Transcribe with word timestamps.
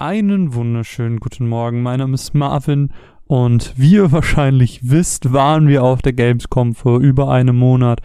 Einen 0.00 0.54
wunderschönen 0.54 1.18
guten 1.18 1.48
Morgen. 1.48 1.82
Mein 1.82 1.98
Name 1.98 2.14
ist 2.14 2.32
Marvin 2.32 2.90
und 3.26 3.72
wie 3.76 3.94
ihr 3.94 4.12
wahrscheinlich 4.12 4.88
wisst, 4.88 5.32
waren 5.32 5.66
wir 5.66 5.82
auf 5.82 6.02
der 6.02 6.12
Gamescom 6.12 6.76
vor 6.76 7.00
über 7.00 7.32
einem 7.32 7.56
Monat. 7.56 7.98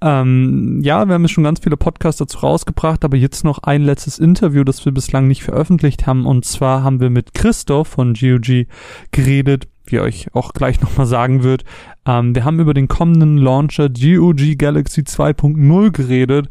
Ähm, 0.00 0.78
ja, 0.84 1.08
wir 1.08 1.14
haben 1.14 1.26
schon 1.26 1.42
ganz 1.42 1.58
viele 1.58 1.76
Podcasts 1.76 2.20
dazu 2.20 2.38
rausgebracht, 2.38 3.04
aber 3.04 3.16
jetzt 3.16 3.42
noch 3.42 3.64
ein 3.64 3.82
letztes 3.82 4.20
Interview, 4.20 4.62
das 4.62 4.84
wir 4.84 4.92
bislang 4.92 5.26
nicht 5.26 5.42
veröffentlicht 5.42 6.06
haben. 6.06 6.24
Und 6.24 6.44
zwar 6.44 6.84
haben 6.84 7.00
wir 7.00 7.10
mit 7.10 7.34
Christoph 7.34 7.88
von 7.88 8.14
GOG 8.14 8.68
geredet, 9.10 9.66
wie 9.86 9.96
er 9.96 10.04
euch 10.04 10.32
auch 10.36 10.52
gleich 10.52 10.80
nochmal 10.80 11.06
sagen 11.06 11.42
wird. 11.42 11.64
Ähm, 12.06 12.32
wir 12.32 12.44
haben 12.44 12.60
über 12.60 12.74
den 12.74 12.86
kommenden 12.86 13.38
Launcher 13.38 13.88
GOG 13.88 14.56
Galaxy 14.56 15.00
2.0 15.00 15.90
geredet 15.90 16.48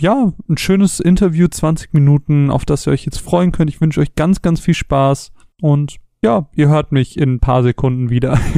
ja, 0.00 0.32
ein 0.48 0.58
schönes 0.58 1.00
Interview, 1.00 1.46
20 1.48 1.92
Minuten, 1.92 2.50
auf 2.50 2.64
das 2.64 2.86
ihr 2.86 2.92
euch 2.92 3.04
jetzt 3.04 3.20
freuen 3.20 3.52
könnt. 3.52 3.70
Ich 3.70 3.80
wünsche 3.80 4.00
euch 4.00 4.14
ganz, 4.14 4.42
ganz 4.42 4.60
viel 4.60 4.74
Spaß 4.74 5.32
und 5.60 5.96
ja, 6.22 6.46
ihr 6.54 6.68
hört 6.68 6.92
mich 6.92 7.18
in 7.18 7.34
ein 7.34 7.40
paar 7.40 7.62
Sekunden 7.62 8.10
wieder. 8.10 8.38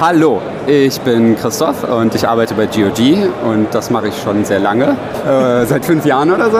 Hallo, 0.00 0.42
ich 0.66 1.00
bin 1.02 1.36
Christoph 1.36 1.84
und 1.84 2.12
ich 2.14 2.26
arbeite 2.26 2.54
bei 2.54 2.66
GOG 2.66 2.98
und 3.44 3.68
das 3.72 3.88
mache 3.90 4.08
ich 4.08 4.16
schon 4.20 4.44
sehr 4.44 4.58
lange, 4.58 4.96
äh, 5.24 5.64
seit 5.64 5.84
fünf 5.84 6.04
Jahren 6.04 6.32
oder 6.32 6.50
so 6.50 6.58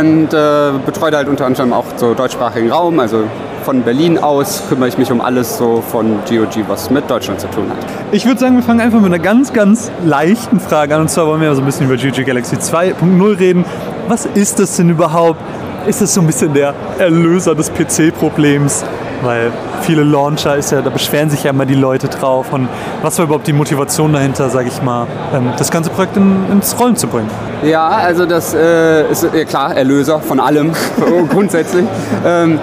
und 0.00 0.34
äh, 0.34 0.84
betreue 0.84 1.12
halt 1.12 1.28
unter 1.28 1.46
anderem 1.46 1.72
auch 1.72 1.84
so 1.96 2.14
deutschsprachigen 2.14 2.72
Raum, 2.72 2.98
also 2.98 3.28
von 3.62 3.82
Berlin 3.82 4.18
aus 4.18 4.62
kümmere 4.68 4.88
ich 4.88 4.98
mich 4.98 5.10
um 5.10 5.20
alles 5.20 5.56
so 5.56 5.82
von 5.82 6.18
GOG, 6.28 6.68
was 6.68 6.90
mit 6.90 7.08
Deutschland 7.08 7.40
zu 7.40 7.48
tun 7.48 7.70
hat. 7.70 7.76
Ich 8.12 8.26
würde 8.26 8.40
sagen, 8.40 8.56
wir 8.56 8.62
fangen 8.62 8.80
einfach 8.80 9.00
mit 9.00 9.06
einer 9.06 9.22
ganz, 9.22 9.52
ganz 9.52 9.90
leichten 10.04 10.60
Frage 10.60 10.94
an. 10.94 11.02
Und 11.02 11.08
zwar 11.08 11.26
wollen 11.26 11.40
wir 11.40 11.54
so 11.54 11.62
ein 11.62 11.66
bisschen 11.66 11.86
über 11.86 11.96
GOG 11.96 12.24
Galaxy 12.26 12.56
2.0 12.56 13.38
reden. 13.38 13.64
Was 14.08 14.26
ist 14.26 14.58
das 14.58 14.76
denn 14.76 14.90
überhaupt? 14.90 15.40
Ist 15.86 16.00
das 16.00 16.14
so 16.14 16.20
ein 16.20 16.26
bisschen 16.26 16.52
der 16.54 16.74
Erlöser 16.98 17.54
des 17.54 17.72
PC-Problems? 17.72 18.84
Weil 19.22 19.52
viele 19.82 20.02
Launcher 20.02 20.56
ist 20.56 20.72
ja, 20.72 20.80
da 20.80 20.90
beschweren 20.90 21.30
sich 21.30 21.44
ja 21.44 21.50
immer 21.50 21.64
die 21.64 21.74
Leute 21.74 22.08
drauf. 22.08 22.52
Und 22.52 22.68
was 23.02 23.18
war 23.18 23.26
überhaupt 23.26 23.46
die 23.46 23.52
Motivation 23.52 24.12
dahinter, 24.12 24.50
sage 24.50 24.68
ich 24.68 24.82
mal, 24.82 25.06
ähm, 25.32 25.52
das 25.56 25.70
ganze 25.70 25.90
Projekt 25.90 26.16
in, 26.16 26.44
ins 26.50 26.78
Rollen 26.78 26.96
zu 26.96 27.06
bringen? 27.06 27.30
Ja, 27.62 27.86
also 27.88 28.26
das 28.26 28.54
äh, 28.54 29.08
ist 29.10 29.22
ja 29.22 29.44
klar, 29.44 29.76
Erlöser 29.76 30.20
von 30.20 30.40
allem, 30.40 30.72
grundsätzlich. 31.30 31.84
Ähm, 32.26 32.58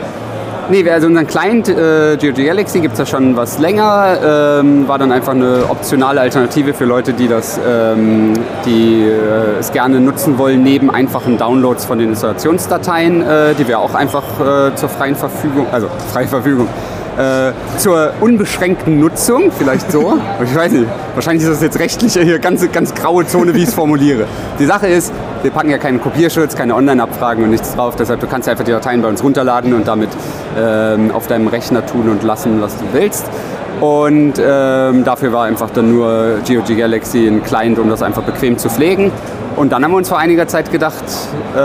Nee, 0.72 0.88
also 0.88 1.08
unseren 1.08 1.26
Client 1.26 1.68
äh, 1.68 2.16
GOG 2.22 2.46
Galaxy 2.46 2.80
gibt 2.80 2.94
es 2.94 3.00
ja 3.00 3.06
schon 3.08 3.36
was 3.36 3.58
länger. 3.58 4.60
Ähm, 4.62 4.88
war 4.88 5.00
dann 5.00 5.12
einfach 5.12 5.34
eine 5.34 5.64
optionale 5.68 6.22
Alternative 6.22 6.76
für 6.76 6.86
Leute, 6.86 7.14
die 7.14 7.28
das, 7.28 7.60
ähm, 7.68 8.34
die 8.68 9.02
äh, 9.02 9.60
es 9.60 9.72
gerne 9.72 10.00
nutzen 10.00 10.38
wollen, 10.38 10.62
neben 10.62 10.92
einfachen 10.92 11.40
Downloads 11.40 11.86
von 11.86 11.98
den 11.98 12.10
Installationsdateien, 12.10 13.22
äh, 13.24 13.56
die 13.56 13.68
wir 13.68 13.80
auch 13.80 13.96
einfach 13.96 14.24
äh, 14.40 14.76
zur 14.76 14.90
freien 14.90 15.16
Verfügung, 15.16 15.66
also 15.72 15.88
freie 16.14 16.28
Verfügung, 16.28 16.68
äh, 17.18 17.52
zur 17.78 18.14
unbeschränkten 18.22 19.00
Nutzung, 19.00 19.52
vielleicht 19.52 19.92
so. 19.92 20.20
ich 20.44 20.56
weiß 20.56 20.72
nicht, 20.72 20.88
wahrscheinlich 21.16 21.46
ist 21.46 21.54
das 21.54 21.64
jetzt 21.64 21.80
rechtlich 21.80 22.14
hier 22.14 22.38
ganz, 22.38 22.72
ganz 22.72 22.94
graue 22.94 23.26
Zone, 23.26 23.56
wie 23.56 23.64
ich 23.64 23.70
es 23.70 23.74
formuliere. 23.74 24.26
Die 24.60 24.66
Sache 24.66 24.86
ist, 24.86 25.12
wir 25.42 25.52
packen 25.52 25.70
ja 25.70 25.78
keinen 25.78 26.02
Kopierschutz, 26.02 26.56
keine 26.56 26.76
Online-Abfragen 26.76 27.44
und 27.44 27.52
nichts 27.52 27.76
drauf. 27.76 27.96
Deshalb, 27.96 28.20
du 28.20 28.28
kannst 28.28 28.50
einfach 28.50 28.64
die 28.64 28.72
Dateien 28.72 29.02
bei 29.02 29.08
uns 29.08 29.24
runterladen 29.24 29.74
und 29.74 29.88
damit 29.88 30.10
ähm, 30.58 31.12
auf 31.12 31.28
deinem 31.28 31.48
Rechner 31.48 31.86
tun 31.86 32.10
und 32.10 32.24
lassen, 32.24 32.62
was 32.62 32.78
du 32.78 32.86
willst. 32.94 33.26
Und 33.82 34.34
ähm, 34.38 35.06
dafür 35.06 35.32
war 35.32 35.46
einfach 35.46 35.70
dann 35.70 35.92
nur 35.94 36.40
GOG 36.46 36.78
Galaxy 36.78 37.28
ein 37.28 37.44
Client, 37.44 37.80
um 37.80 37.90
das 37.90 38.02
einfach 38.02 38.24
bequem 38.24 38.58
zu 38.58 38.70
pflegen. 38.70 39.12
Und 39.56 39.72
dann 39.72 39.84
haben 39.84 39.92
wir 39.92 39.98
uns 39.98 40.10
vor 40.10 40.20
einiger 40.20 40.48
Zeit 40.48 40.72
gedacht, 40.72 41.04
äh, 41.56 41.60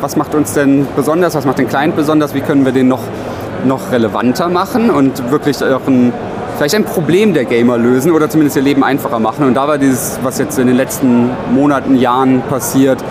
was 0.00 0.16
macht 0.16 0.34
uns 0.34 0.54
denn 0.54 0.86
besonders, 0.96 1.34
was 1.34 1.44
macht 1.44 1.58
den 1.58 1.68
Client 1.68 1.94
besonders, 1.94 2.34
wie 2.34 2.40
können 2.40 2.64
wir 2.64 2.72
den 2.72 2.88
noch 2.88 3.02
noch 3.64 3.92
relevanter 3.92 4.48
machen 4.48 4.90
und 4.90 5.30
wirklich 5.30 5.62
auch 5.62 5.86
ein, 5.86 6.12
vielleicht 6.56 6.74
ein 6.74 6.84
Problem 6.84 7.34
der 7.34 7.44
Gamer 7.44 7.78
lösen 7.78 8.12
oder 8.12 8.28
zumindest 8.28 8.56
ihr 8.56 8.62
Leben 8.62 8.84
einfacher 8.84 9.18
machen. 9.18 9.46
Und 9.46 9.54
da 9.54 9.68
war 9.68 9.78
dieses, 9.78 10.18
was 10.22 10.38
jetzt 10.38 10.58
in 10.58 10.66
den 10.66 10.76
letzten 10.76 11.30
Monaten, 11.52 11.96
Jahren 11.96 12.42
passiert, 12.42 13.02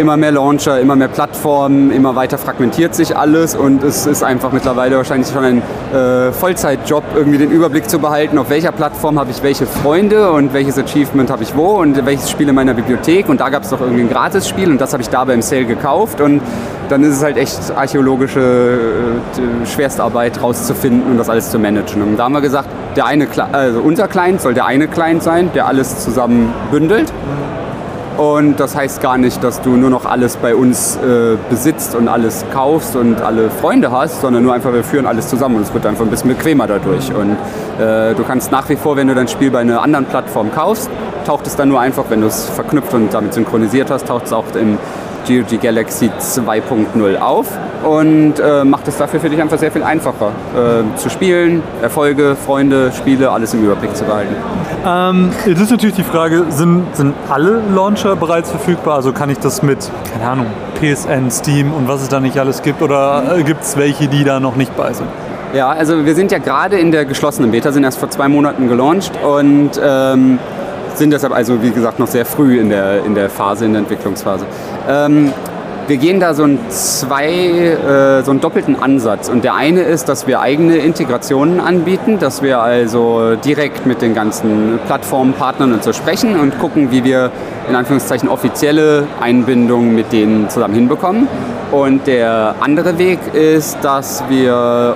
immer 0.00 0.16
mehr 0.16 0.32
Launcher, 0.32 0.80
immer 0.80 0.96
mehr 0.96 1.08
Plattformen, 1.08 1.90
immer 1.90 2.16
weiter 2.16 2.38
fragmentiert 2.38 2.94
sich 2.94 3.16
alles 3.16 3.54
und 3.54 3.84
es 3.84 4.06
ist 4.06 4.22
einfach 4.22 4.50
mittlerweile 4.50 4.96
wahrscheinlich 4.96 5.28
schon 5.28 5.44
ein 5.44 5.62
äh, 5.92 6.32
Vollzeitjob, 6.32 7.04
irgendwie 7.14 7.36
den 7.36 7.50
Überblick 7.50 7.88
zu 7.88 7.98
behalten, 7.98 8.38
auf 8.38 8.48
welcher 8.48 8.72
Plattform 8.72 9.20
habe 9.20 9.30
ich 9.30 9.42
welche 9.42 9.66
Freunde 9.66 10.32
und 10.32 10.54
welches 10.54 10.78
Achievement 10.78 11.30
habe 11.30 11.42
ich 11.42 11.54
wo 11.54 11.80
und 11.80 12.04
welches 12.06 12.30
Spiel 12.30 12.48
in 12.48 12.54
meiner 12.54 12.72
Bibliothek 12.72 13.28
und 13.28 13.40
da 13.40 13.50
gab 13.50 13.64
es 13.64 13.70
doch 13.70 13.80
irgendwie 13.80 14.02
ein 14.02 14.08
Gratisspiel 14.08 14.70
und 14.70 14.80
das 14.80 14.94
habe 14.94 15.02
ich 15.02 15.10
da 15.10 15.24
beim 15.24 15.42
Sale 15.42 15.66
gekauft 15.66 16.22
und 16.22 16.40
dann 16.88 17.04
ist 17.04 17.16
es 17.16 17.22
halt 17.22 17.36
echt 17.36 17.58
archäologische 17.76 18.40
äh, 18.40 19.66
Schwerstarbeit 19.66 20.42
rauszufinden 20.42 21.10
und 21.10 21.18
das 21.18 21.28
alles 21.28 21.50
zu 21.50 21.58
managen. 21.58 22.02
Und 22.02 22.16
da 22.16 22.24
haben 22.24 22.32
wir 22.32 22.40
gesagt, 22.40 22.68
der 22.96 23.06
eine, 23.06 23.28
also 23.52 23.80
unser 23.80 24.08
Client 24.08 24.40
soll 24.40 24.54
der 24.54 24.66
eine 24.66 24.88
Client 24.88 25.22
sein, 25.22 25.50
der 25.54 25.66
alles 25.66 26.02
zusammen 26.02 26.52
bündelt. 26.72 27.12
Und 28.20 28.60
das 28.60 28.76
heißt 28.76 29.00
gar 29.00 29.16
nicht, 29.16 29.42
dass 29.42 29.62
du 29.62 29.70
nur 29.76 29.88
noch 29.88 30.04
alles 30.04 30.36
bei 30.36 30.54
uns 30.54 30.96
äh, 30.96 31.38
besitzt 31.48 31.94
und 31.94 32.06
alles 32.06 32.44
kaufst 32.52 32.94
und 32.94 33.22
alle 33.22 33.48
Freunde 33.48 33.90
hast, 33.90 34.20
sondern 34.20 34.42
nur 34.42 34.52
einfach, 34.52 34.74
wir 34.74 34.84
führen 34.84 35.06
alles 35.06 35.28
zusammen 35.28 35.56
und 35.56 35.62
es 35.62 35.72
wird 35.72 35.86
einfach 35.86 36.04
ein 36.04 36.10
bisschen 36.10 36.28
bequemer 36.28 36.66
dadurch. 36.66 37.14
Und 37.14 37.38
äh, 37.82 38.14
du 38.14 38.22
kannst 38.22 38.52
nach 38.52 38.68
wie 38.68 38.76
vor, 38.76 38.96
wenn 38.96 39.06
du 39.06 39.14
dein 39.14 39.26
Spiel 39.26 39.50
bei 39.50 39.60
einer 39.60 39.80
anderen 39.80 40.04
Plattform 40.04 40.52
kaufst, 40.52 40.90
taucht 41.24 41.46
es 41.46 41.56
dann 41.56 41.70
nur 41.70 41.80
einfach, 41.80 42.04
wenn 42.10 42.20
du 42.20 42.26
es 42.26 42.44
verknüpft 42.44 42.92
und 42.92 43.14
damit 43.14 43.32
synchronisiert 43.32 43.90
hast, 43.90 44.08
taucht 44.08 44.26
es 44.26 44.34
auch 44.34 44.44
im 44.54 44.76
GOG 45.26 45.60
Galaxy 45.60 46.10
2.0 46.18 47.18
auf 47.18 47.46
und 47.84 48.34
äh, 48.38 48.64
macht 48.64 48.88
es 48.88 48.98
dafür 48.98 49.20
für 49.20 49.30
dich 49.30 49.40
einfach 49.40 49.58
sehr 49.58 49.72
viel 49.72 49.82
einfacher 49.82 50.32
äh, 50.54 50.96
zu 50.96 51.08
spielen, 51.08 51.62
Erfolge, 51.82 52.36
Freunde, 52.36 52.92
Spiele, 52.92 53.30
alles 53.30 53.54
im 53.54 53.64
Überblick 53.64 53.94
zu 53.96 54.04
behalten. 54.04 54.34
Ähm, 54.86 55.30
jetzt 55.46 55.60
ist 55.60 55.70
natürlich 55.70 55.96
die 55.96 56.02
Frage, 56.04 56.46
sind, 56.50 56.84
sind 56.94 57.14
alle 57.28 57.62
Launcher 57.74 58.16
bereits 58.16 58.50
verfügbar? 58.50 58.96
Also 58.96 59.12
kann 59.12 59.30
ich 59.30 59.38
das 59.38 59.62
mit, 59.62 59.78
keine 60.12 60.30
Ahnung, 60.30 60.46
PSN, 60.80 61.30
Steam 61.30 61.72
und 61.72 61.88
was 61.88 62.02
es 62.02 62.08
da 62.08 62.20
nicht 62.20 62.38
alles 62.38 62.62
gibt 62.62 62.82
oder 62.82 63.36
äh, 63.38 63.42
gibt 63.42 63.62
es 63.62 63.76
welche, 63.76 64.08
die 64.08 64.24
da 64.24 64.40
noch 64.40 64.56
nicht 64.56 64.76
bei 64.76 64.92
sind? 64.92 65.08
Ja, 65.52 65.68
also 65.70 66.04
wir 66.04 66.14
sind 66.14 66.30
ja 66.30 66.38
gerade 66.38 66.78
in 66.78 66.92
der 66.92 67.04
geschlossenen 67.04 67.50
Beta, 67.50 67.72
sind 67.72 67.82
erst 67.82 67.98
vor 67.98 68.08
zwei 68.08 68.28
Monaten 68.28 68.68
gelauncht 68.68 69.10
und 69.24 69.72
ähm, 69.82 70.38
sind 70.94 71.12
deshalb 71.12 71.32
also 71.32 71.62
wie 71.62 71.70
gesagt 71.70 71.98
noch 71.98 72.06
sehr 72.06 72.24
früh 72.24 72.58
in 72.58 72.68
der, 72.68 73.04
in 73.04 73.14
der 73.14 73.30
Phase, 73.30 73.64
in 73.64 73.72
der 73.72 73.80
Entwicklungsphase. 73.82 74.46
Ähm, 74.88 75.32
wir 75.90 75.96
gehen 75.96 76.20
da 76.20 76.34
so 76.34 76.44
einen, 76.44 76.60
zwei, 76.68 77.26
äh, 77.26 78.22
so 78.22 78.30
einen 78.30 78.40
doppelten 78.40 78.80
Ansatz. 78.80 79.28
Und 79.28 79.42
der 79.42 79.54
eine 79.54 79.80
ist, 79.80 80.08
dass 80.08 80.28
wir 80.28 80.40
eigene 80.40 80.76
Integrationen 80.76 81.58
anbieten, 81.58 82.20
dass 82.20 82.42
wir 82.42 82.60
also 82.60 83.34
direkt 83.34 83.86
mit 83.86 84.00
den 84.00 84.14
ganzen 84.14 84.78
Plattformpartnern 84.86 85.72
und 85.72 85.82
so 85.82 85.92
sprechen 85.92 86.38
und 86.38 86.60
gucken, 86.60 86.92
wie 86.92 87.02
wir 87.02 87.32
in 87.68 87.74
Anführungszeichen 87.74 88.28
offizielle 88.28 89.08
Einbindungen 89.20 89.92
mit 89.92 90.12
denen 90.12 90.48
zusammen 90.48 90.74
hinbekommen. 90.74 91.26
Und 91.72 92.06
der 92.06 92.54
andere 92.60 92.96
Weg 92.98 93.18
ist, 93.32 93.78
dass 93.82 94.22
wir 94.28 94.94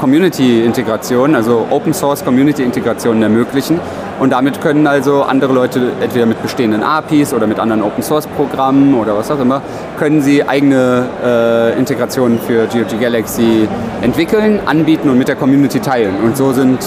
Community-Integration, 0.00 1.34
also 1.34 1.66
Open 1.68 1.92
Source 1.92 2.24
Community-Integrationen 2.24 3.22
ermöglichen. 3.22 3.78
Und 4.20 4.30
damit 4.30 4.60
können 4.60 4.86
also 4.86 5.22
andere 5.22 5.54
Leute 5.54 5.92
entweder 6.02 6.26
mit 6.26 6.42
bestehenden 6.42 6.82
APIs 6.82 7.32
oder 7.32 7.46
mit 7.46 7.58
anderen 7.58 7.82
Open 7.82 8.02
Source 8.02 8.26
Programmen 8.26 8.94
oder 8.94 9.16
was 9.16 9.30
auch 9.30 9.40
immer, 9.40 9.62
können 9.98 10.20
sie 10.20 10.46
eigene 10.46 11.06
äh, 11.24 11.78
Integrationen 11.78 12.38
für 12.38 12.66
GOG 12.66 13.00
Galaxy 13.00 13.66
entwickeln, 14.02 14.60
anbieten 14.66 15.08
und 15.08 15.16
mit 15.16 15.28
der 15.28 15.36
Community 15.36 15.80
teilen. 15.80 16.16
Und 16.22 16.36
so 16.36 16.52
sind 16.52 16.78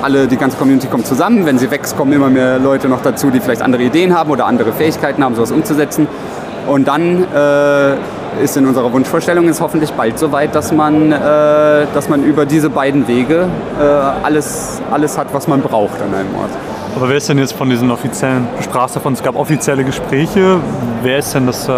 alle, 0.00 0.26
die 0.26 0.38
ganze 0.38 0.56
Community 0.56 0.86
kommt 0.86 1.06
zusammen. 1.06 1.44
Wenn 1.44 1.58
sie 1.58 1.70
wächst, 1.70 1.98
kommen 1.98 2.14
immer 2.14 2.30
mehr 2.30 2.58
Leute 2.58 2.88
noch 2.88 3.02
dazu, 3.02 3.30
die 3.30 3.40
vielleicht 3.40 3.60
andere 3.60 3.82
Ideen 3.82 4.16
haben 4.16 4.30
oder 4.30 4.46
andere 4.46 4.72
Fähigkeiten 4.72 5.22
haben, 5.22 5.34
sowas 5.34 5.52
umzusetzen. 5.52 6.08
Und 6.66 6.88
dann 6.88 7.24
äh, 7.24 7.96
ist 8.38 8.56
in 8.56 8.66
unserer 8.66 8.92
Wunschvorstellung 8.92 9.48
ist 9.48 9.60
hoffentlich 9.60 9.90
bald 9.92 10.18
so 10.18 10.32
weit, 10.32 10.54
dass 10.54 10.72
man, 10.72 11.12
äh, 11.12 11.86
dass 11.94 12.08
man 12.08 12.24
über 12.24 12.46
diese 12.46 12.70
beiden 12.70 13.06
Wege 13.08 13.48
äh, 13.80 13.82
alles, 13.82 14.80
alles 14.90 15.18
hat, 15.18 15.32
was 15.32 15.48
man 15.48 15.60
braucht 15.60 16.00
an 16.00 16.14
einem 16.14 16.34
Ort. 16.34 16.50
Aber 16.96 17.08
wer 17.08 17.16
ist 17.16 17.28
denn 17.28 17.38
jetzt 17.38 17.52
von 17.52 17.68
diesen 17.70 17.90
offiziellen, 17.90 18.48
du 18.56 18.62
sprachst 18.62 18.96
davon, 18.96 19.12
es 19.12 19.22
gab 19.22 19.36
offizielle 19.36 19.84
Gespräche, 19.84 20.58
wer 21.02 21.18
ist 21.18 21.34
denn 21.34 21.46
das 21.46 21.68
äh, 21.68 21.72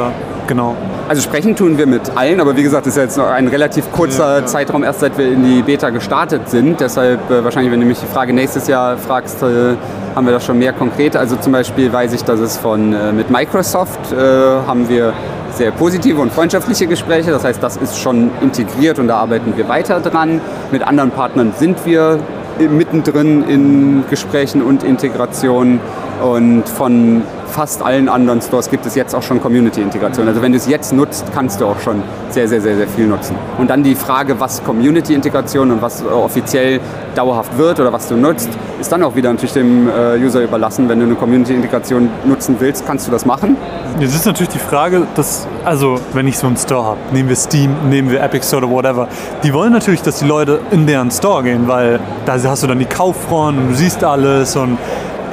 genau? 0.46 0.76
Also 1.08 1.22
sprechen 1.22 1.56
tun 1.56 1.76
wir 1.76 1.86
mit 1.86 2.16
allen, 2.16 2.40
aber 2.40 2.56
wie 2.56 2.62
gesagt, 2.62 2.86
ist 2.86 2.96
ja 2.96 3.02
jetzt 3.02 3.18
noch 3.18 3.26
ein 3.26 3.48
relativ 3.48 3.90
kurzer 3.90 4.34
ja, 4.34 4.38
ja. 4.40 4.46
Zeitraum, 4.46 4.84
erst 4.84 5.00
seit 5.00 5.18
wir 5.18 5.32
in 5.32 5.42
die 5.42 5.60
Beta 5.62 5.90
gestartet 5.90 6.48
sind. 6.48 6.78
Deshalb 6.78 7.28
äh, 7.30 7.42
wahrscheinlich, 7.42 7.72
wenn 7.72 7.80
du 7.80 7.86
mich 7.86 7.98
die 7.98 8.06
Frage 8.06 8.32
nächstes 8.32 8.68
Jahr 8.68 8.96
fragst, 8.96 9.42
äh, 9.42 9.74
haben 10.14 10.26
wir 10.26 10.32
das 10.32 10.44
schon 10.44 10.58
mehr 10.58 10.72
konkret. 10.72 11.16
Also 11.16 11.34
zum 11.36 11.52
Beispiel 11.52 11.92
weiß 11.92 12.12
ich, 12.12 12.22
dass 12.22 12.38
es 12.38 12.56
von 12.56 12.92
äh, 12.92 13.12
mit 13.12 13.28
Microsoft 13.28 14.12
äh, 14.12 14.16
haben 14.16 14.88
wir 14.88 15.12
sehr 15.54 15.70
positive 15.70 16.20
und 16.20 16.32
freundschaftliche 16.32 16.86
Gespräche. 16.86 17.30
Das 17.30 17.44
heißt, 17.44 17.62
das 17.62 17.76
ist 17.76 17.98
schon 17.98 18.30
integriert 18.40 18.98
und 18.98 19.08
da 19.08 19.16
arbeiten 19.16 19.56
wir 19.56 19.68
weiter 19.68 20.00
dran. 20.00 20.40
Mit 20.70 20.82
anderen 20.82 21.10
Partnern 21.10 21.52
sind 21.56 21.84
wir 21.86 22.18
mittendrin 22.58 23.44
in 23.48 24.04
Gesprächen 24.10 24.62
und 24.62 24.82
Integrationen. 24.82 25.80
Und 26.22 26.68
von 26.68 27.22
fast 27.50 27.82
allen 27.82 28.08
anderen 28.08 28.40
Stores 28.40 28.70
gibt 28.70 28.86
es 28.86 28.94
jetzt 28.94 29.14
auch 29.14 29.22
schon 29.22 29.40
Community-Integration. 29.40 30.26
Also 30.28 30.40
wenn 30.42 30.52
du 30.52 30.58
es 30.58 30.66
jetzt 30.66 30.92
nutzt, 30.92 31.26
kannst 31.34 31.60
du 31.60 31.66
auch 31.66 31.78
schon 31.80 32.02
sehr, 32.30 32.48
sehr, 32.48 32.60
sehr, 32.60 32.76
sehr 32.76 32.88
viel 32.88 33.06
nutzen. 33.06 33.36
Und 33.58 33.68
dann 33.68 33.82
die 33.82 33.94
Frage, 33.94 34.38
was 34.40 34.62
Community-Integration 34.64 35.70
und 35.72 35.82
was 35.82 36.04
offiziell 36.04 36.80
dauerhaft 37.14 37.58
wird 37.58 37.80
oder 37.80 37.92
was 37.92 38.08
du 38.08 38.16
nutzt, 38.16 38.48
ist 38.80 38.90
dann 38.90 39.02
auch 39.02 39.14
wieder 39.14 39.30
natürlich 39.30 39.52
dem 39.52 39.88
äh, 39.88 40.16
User 40.16 40.42
überlassen. 40.42 40.88
Wenn 40.88 41.00
du 41.00 41.06
eine 41.06 41.14
Community-Integration 41.14 42.08
nutzen 42.24 42.56
willst, 42.58 42.86
kannst 42.86 43.06
du 43.06 43.10
das 43.10 43.26
machen. 43.26 43.56
Jetzt 43.98 44.14
ist 44.14 44.26
natürlich 44.26 44.50
die 44.50 44.58
Frage, 44.58 45.06
dass, 45.16 45.46
also 45.64 45.98
wenn 46.12 46.26
ich 46.26 46.38
so 46.38 46.46
einen 46.46 46.56
Store 46.56 46.84
habe, 46.84 46.98
nehmen 47.12 47.28
wir 47.28 47.36
Steam, 47.36 47.74
nehmen 47.88 48.10
wir 48.10 48.22
Epic 48.22 48.46
Store 48.46 48.64
oder 48.64 48.74
whatever, 48.74 49.08
die 49.42 49.52
wollen 49.52 49.72
natürlich, 49.72 50.02
dass 50.02 50.20
die 50.20 50.26
Leute 50.26 50.60
in 50.70 50.86
deren 50.86 51.10
Store 51.10 51.42
gehen, 51.42 51.66
weil 51.66 52.00
da 52.24 52.34
hast 52.42 52.62
du 52.62 52.66
dann 52.66 52.78
die 52.78 52.86
Kauffrauen 52.86 53.58
und 53.58 53.68
du 53.70 53.74
siehst 53.74 54.02
alles 54.04 54.56
und 54.56 54.78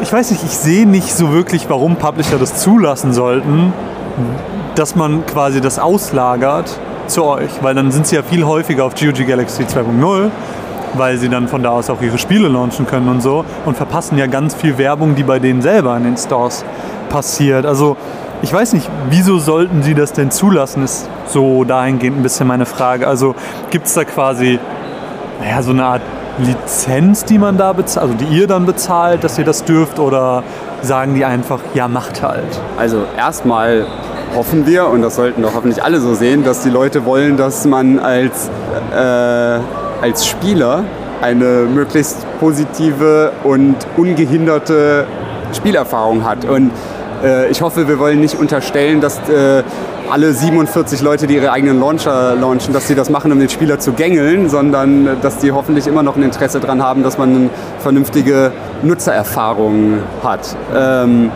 ich 0.02 0.12
weiß 0.12 0.32
nicht, 0.32 0.44
ich 0.44 0.58
sehe 0.58 0.86
nicht 0.88 1.14
so 1.14 1.32
wirklich, 1.32 1.70
warum 1.70 1.96
Publisher 1.96 2.38
das 2.38 2.62
zulassen 2.62 3.14
sollten, 3.14 3.74
dass 4.76 4.96
man 4.96 5.26
quasi 5.26 5.62
das 5.62 5.80
auslagert 5.80 6.80
zu 7.08 7.24
euch, 7.24 7.50
weil 7.62 7.74
dann 7.76 7.92
sind 7.92 8.08
sie 8.08 8.16
ja 8.16 8.24
viel 8.24 8.46
häufiger 8.46 8.86
auf 8.86 8.96
GOG 8.96 9.26
Galaxy 9.28 9.64
2.0, 9.64 10.30
weil 10.94 11.18
sie 11.18 11.30
dann 11.30 11.48
von 11.48 11.64
da 11.64 11.70
aus 11.70 11.90
auch 11.90 12.02
ihre 12.02 12.18
Spiele 12.18 12.48
launchen 12.48 12.86
können 12.86 13.08
und 13.08 13.22
so 13.22 13.46
und 13.66 13.78
verpassen 13.78 14.18
ja 14.18 14.28
ganz 14.28 14.56
viel 14.56 14.78
Werbung, 14.78 15.16
die 15.16 15.24
bei 15.24 15.40
denen 15.40 15.62
selber 15.62 15.96
in 15.98 16.04
den 16.04 16.18
Stores 16.18 16.64
passiert. 17.10 17.66
Also 17.66 17.98
ich 18.42 18.54
weiß 18.54 18.74
nicht, 18.74 18.90
wieso 19.10 19.40
sollten 19.40 19.82
sie 19.82 19.96
das 19.96 20.14
denn 20.14 20.30
zulassen, 20.30 20.84
ist 20.84 21.10
so 21.28 21.64
dahingehend 21.64 22.20
ein 22.20 22.24
bisschen 22.24 22.48
meine 22.48 22.66
Frage. 22.66 23.08
Also 23.08 23.36
gibt 23.72 23.88
es 23.88 23.94
da 23.94 24.04
quasi 24.04 24.60
naja, 25.40 25.62
so 25.62 25.72
eine 25.72 25.86
Art 25.86 26.02
Lizenz, 26.40 27.26
die 27.26 27.38
man 27.38 27.58
da 27.58 27.74
bezahlt, 27.74 28.12
also 28.12 28.26
die 28.26 28.38
ihr 28.38 28.48
dann 28.48 28.66
bezahlt, 28.66 29.24
dass 29.24 29.38
ihr 29.38 29.46
das 29.46 29.64
dürft 29.64 30.00
oder 30.00 30.44
sagen 30.82 31.16
die 31.16 31.26
einfach, 31.26 31.60
ja, 31.74 31.88
macht 31.88 32.22
halt? 32.22 32.62
Also 32.78 33.04
erstmal 33.18 33.86
hoffen 34.36 34.66
wir, 34.66 34.88
und 34.88 35.02
das 35.02 35.16
sollten 35.16 35.42
doch 35.42 35.56
hoffentlich 35.56 35.84
alle 35.84 36.00
so 36.00 36.14
sehen, 36.14 36.44
dass 36.44 36.62
die 36.62 36.70
Leute 36.70 37.06
wollen, 37.06 37.38
dass 37.38 37.66
man 37.66 38.00
als, 38.00 38.50
äh, 38.94 39.60
als 40.02 40.28
Spieler 40.28 40.84
eine 41.22 41.66
möglichst 41.74 42.26
positive 42.40 43.32
und 43.44 43.76
ungehinderte 43.96 45.06
Spielerfahrung 45.54 46.24
hat. 46.24 46.46
Und 46.46 46.72
äh, 47.24 47.50
ich 47.50 47.62
hoffe, 47.62 47.88
wir 47.88 47.98
wollen 47.98 48.20
nicht 48.20 48.40
unterstellen, 48.40 49.02
dass 49.02 49.18
äh, 49.30 49.64
alle 50.10 50.34
47 50.34 51.02
Leute, 51.02 51.28
die 51.28 51.36
ihre 51.36 51.52
eigenen 51.52 51.80
Launcher 51.80 52.36
launchen, 52.36 52.74
dass 52.74 52.88
sie 52.88 52.96
das 52.96 53.10
machen, 53.10 53.32
um 53.32 53.40
den 53.40 53.50
Spieler 53.50 53.80
zu 53.80 53.94
gängeln, 53.94 54.50
sondern 54.50 55.08
äh, 55.08 55.10
dass 55.22 55.38
die 55.40 55.52
hoffentlich 55.52 55.88
immer 55.88 56.04
noch 56.04 56.16
ein 56.16 56.24
Interesse 56.24 56.60
daran 56.60 56.84
haben, 56.84 57.04
dass 57.04 57.18
man 57.18 57.36
eine 57.36 57.50
vernünftige 57.80 58.52
Nutzererfahrung 58.84 60.00
hat. 60.24 60.56
Ähm, 60.76 61.32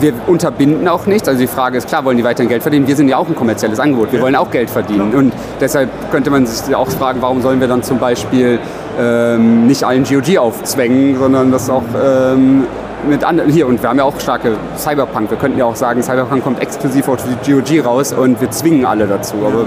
wir 0.00 0.12
unterbinden 0.26 0.88
auch 0.88 1.06
nichts. 1.06 1.28
Also 1.28 1.40
die 1.40 1.46
Frage 1.46 1.78
ist 1.78 1.88
klar, 1.88 2.04
wollen 2.04 2.16
die 2.16 2.24
weiterhin 2.24 2.48
Geld 2.48 2.62
verdienen? 2.62 2.86
Wir 2.86 2.96
sind 2.96 3.08
ja 3.08 3.16
auch 3.16 3.28
ein 3.28 3.36
kommerzielles 3.36 3.78
Angebot. 3.78 4.12
Wir 4.12 4.20
wollen 4.20 4.34
auch 4.34 4.50
Geld 4.50 4.68
verdienen. 4.68 5.14
Und 5.14 5.32
deshalb 5.60 5.88
könnte 6.10 6.30
man 6.30 6.46
sich 6.46 6.74
auch 6.74 6.88
fragen, 6.88 7.22
warum 7.22 7.42
sollen 7.42 7.60
wir 7.60 7.68
dann 7.68 7.82
zum 7.82 7.98
Beispiel 7.98 8.58
ähm, 9.00 9.66
nicht 9.66 9.84
allen 9.84 10.04
GOG 10.04 10.38
aufzwängen, 10.38 11.16
sondern 11.18 11.52
das 11.52 11.70
auch 11.70 11.84
ähm, 12.04 12.66
mit 13.08 13.24
anderen 13.24 13.50
hier 13.50 13.66
und 13.66 13.82
wir 13.82 13.88
haben 13.88 13.98
ja 13.98 14.04
auch 14.04 14.18
starke 14.20 14.56
Cyberpunk. 14.76 15.30
Wir 15.30 15.38
könnten 15.38 15.58
ja 15.58 15.64
auch 15.64 15.76
sagen, 15.76 16.02
Cyberpunk 16.02 16.42
kommt 16.42 16.60
exklusiv 16.60 17.08
auf 17.08 17.18
die 17.24 17.52
GOG 17.52 17.84
raus 17.84 18.12
und 18.12 18.40
wir 18.40 18.50
zwingen 18.50 18.84
alle 18.84 19.06
dazu. 19.06 19.36
Aber 19.44 19.66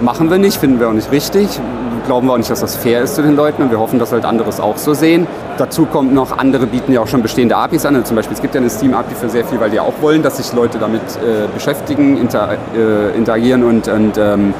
machen 0.00 0.30
wir 0.30 0.38
nicht, 0.38 0.58
finden 0.58 0.80
wir 0.80 0.88
auch 0.88 0.92
nicht 0.92 1.10
richtig. 1.12 1.60
Glauben 2.06 2.26
wir 2.26 2.32
auch 2.32 2.38
nicht, 2.38 2.50
dass 2.50 2.60
das 2.60 2.76
fair 2.76 3.02
ist 3.02 3.16
zu 3.16 3.22
den 3.22 3.36
Leuten 3.36 3.62
und 3.62 3.70
wir 3.70 3.78
hoffen, 3.78 3.98
dass 3.98 4.12
halt 4.12 4.24
andere 4.24 4.48
es 4.48 4.60
auch 4.60 4.78
so 4.78 4.94
sehen. 4.94 5.26
Dazu 5.58 5.84
kommt 5.84 6.14
noch, 6.14 6.38
andere 6.38 6.66
bieten 6.66 6.92
ja 6.92 7.00
auch 7.00 7.06
schon 7.06 7.22
bestehende 7.22 7.56
APIs 7.56 7.84
an. 7.84 7.94
Also 7.96 8.08
zum 8.08 8.16
Beispiel, 8.16 8.34
es 8.34 8.40
gibt 8.40 8.54
ja 8.54 8.60
eine 8.60 8.70
Steam-API 8.70 9.14
für 9.14 9.28
sehr 9.28 9.44
viel, 9.44 9.60
weil 9.60 9.70
die 9.70 9.80
auch 9.80 9.94
wollen, 10.00 10.22
dass 10.22 10.38
sich 10.38 10.52
Leute 10.54 10.78
damit 10.78 11.02
äh, 11.02 11.46
beschäftigen, 11.52 12.16
inter, 12.16 12.56
äh, 12.74 13.16
interagieren 13.16 13.62
und, 13.62 13.88
und, 13.88 14.16
ähm, 14.16 14.54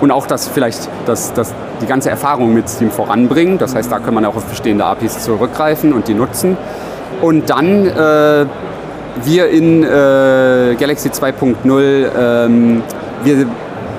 und 0.00 0.10
auch, 0.10 0.26
dass 0.26 0.48
vielleicht 0.48 0.88
das, 1.04 1.34
das 1.34 1.52
die 1.82 1.86
ganze 1.86 2.08
Erfahrung 2.08 2.54
mit 2.54 2.68
Steam 2.68 2.90
voranbringen. 2.90 3.58
Das 3.58 3.74
heißt, 3.74 3.92
da 3.92 3.98
kann 3.98 4.14
man 4.14 4.24
auch 4.24 4.36
auf 4.36 4.44
bestehende 4.44 4.84
APIs 4.84 5.22
zurückgreifen 5.22 5.92
und 5.92 6.08
die 6.08 6.14
nutzen. 6.14 6.56
Und 7.20 7.48
dann 7.50 7.86
äh, 7.86 8.46
wir 9.24 9.48
in 9.48 9.82
äh, 9.82 10.76
Galaxy 10.78 11.08
2.0, 11.08 12.10
ähm, 12.18 12.82
wir 13.24 13.46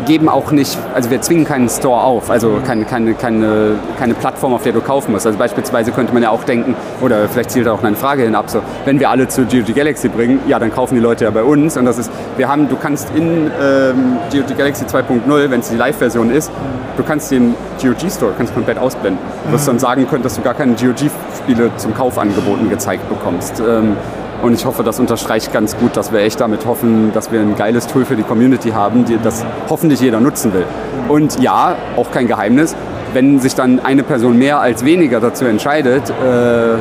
geben 0.07 0.29
auch 0.29 0.51
nicht, 0.51 0.77
also 0.95 1.11
wir 1.11 1.21
zwingen 1.21 1.45
keinen 1.45 1.69
Store 1.69 2.01
auf, 2.01 2.31
also 2.31 2.59
keine, 2.65 2.85
keine, 2.85 3.13
keine, 3.13 3.75
keine 3.99 4.13
Plattform, 4.13 4.53
auf 4.53 4.63
der 4.63 4.71
du 4.71 4.81
kaufen 4.81 5.11
musst. 5.11 5.27
Also 5.27 5.37
beispielsweise 5.37 5.91
könnte 5.91 6.13
man 6.13 6.23
ja 6.23 6.29
auch 6.29 6.43
denken, 6.43 6.75
oder 7.01 7.27
vielleicht 7.27 7.51
zielt 7.51 7.67
auch 7.67 7.83
eine 7.83 7.95
Frage 7.95 8.23
hinab, 8.23 8.49
so, 8.49 8.61
wenn 8.85 8.99
wir 8.99 9.09
alle 9.09 9.27
zu 9.27 9.45
GOG 9.45 9.75
Galaxy 9.75 10.07
bringen, 10.07 10.39
ja, 10.47 10.57
dann 10.59 10.73
kaufen 10.73 10.95
die 10.95 11.01
Leute 11.01 11.25
ja 11.25 11.31
bei 11.31 11.43
uns. 11.43 11.77
Und 11.77 11.85
das 11.85 11.97
ist, 11.97 12.11
wir 12.37 12.47
haben, 12.47 12.69
du 12.69 12.77
kannst 12.77 13.09
in 13.15 13.51
ähm, 13.61 14.17
GOG 14.31 14.57
Galaxy 14.57 14.85
2.0, 14.85 15.49
wenn 15.49 15.59
es 15.59 15.69
die 15.69 15.75
Live-Version 15.75 16.31
ist, 16.31 16.51
du 16.95 17.03
kannst 17.03 17.29
den 17.31 17.53
GOG 17.81 18.09
Store 18.09 18.33
kannst 18.37 18.53
komplett 18.53 18.77
ausblenden. 18.77 19.19
Du 19.45 19.53
wirst 19.53 19.67
dann 19.67 19.79
sagen 19.79 20.07
können, 20.07 20.23
dass 20.23 20.35
du 20.35 20.41
gar 20.41 20.53
keine 20.53 20.73
GOG-Spiele 20.73 21.71
zum 21.77 21.93
Kauf 21.93 22.17
angeboten 22.17 22.69
gezeigt 22.69 23.07
bekommst. 23.09 23.59
Ähm, 23.59 23.97
und 24.41 24.53
ich 24.53 24.65
hoffe, 24.65 24.83
das 24.83 24.99
unterstreicht 24.99 25.51
ganz 25.51 25.75
gut, 25.77 25.97
dass 25.97 26.11
wir 26.11 26.19
echt 26.19 26.39
damit 26.39 26.65
hoffen, 26.65 27.11
dass 27.13 27.31
wir 27.31 27.39
ein 27.39 27.55
geiles 27.55 27.87
Tool 27.87 28.05
für 28.05 28.15
die 28.15 28.23
Community 28.23 28.71
haben, 28.71 29.05
die 29.05 29.17
das 29.21 29.45
hoffentlich 29.69 29.99
jeder 29.99 30.19
nutzen 30.19 30.53
will. 30.53 30.65
Und 31.07 31.39
ja, 31.39 31.75
auch 31.95 32.11
kein 32.11 32.27
Geheimnis, 32.27 32.75
wenn 33.13 33.39
sich 33.39 33.55
dann 33.55 33.79
eine 33.79 34.03
Person 34.03 34.37
mehr 34.37 34.59
als 34.59 34.85
weniger 34.85 35.19
dazu 35.19 35.45
entscheidet, 35.45 36.09
äh, 36.09 36.77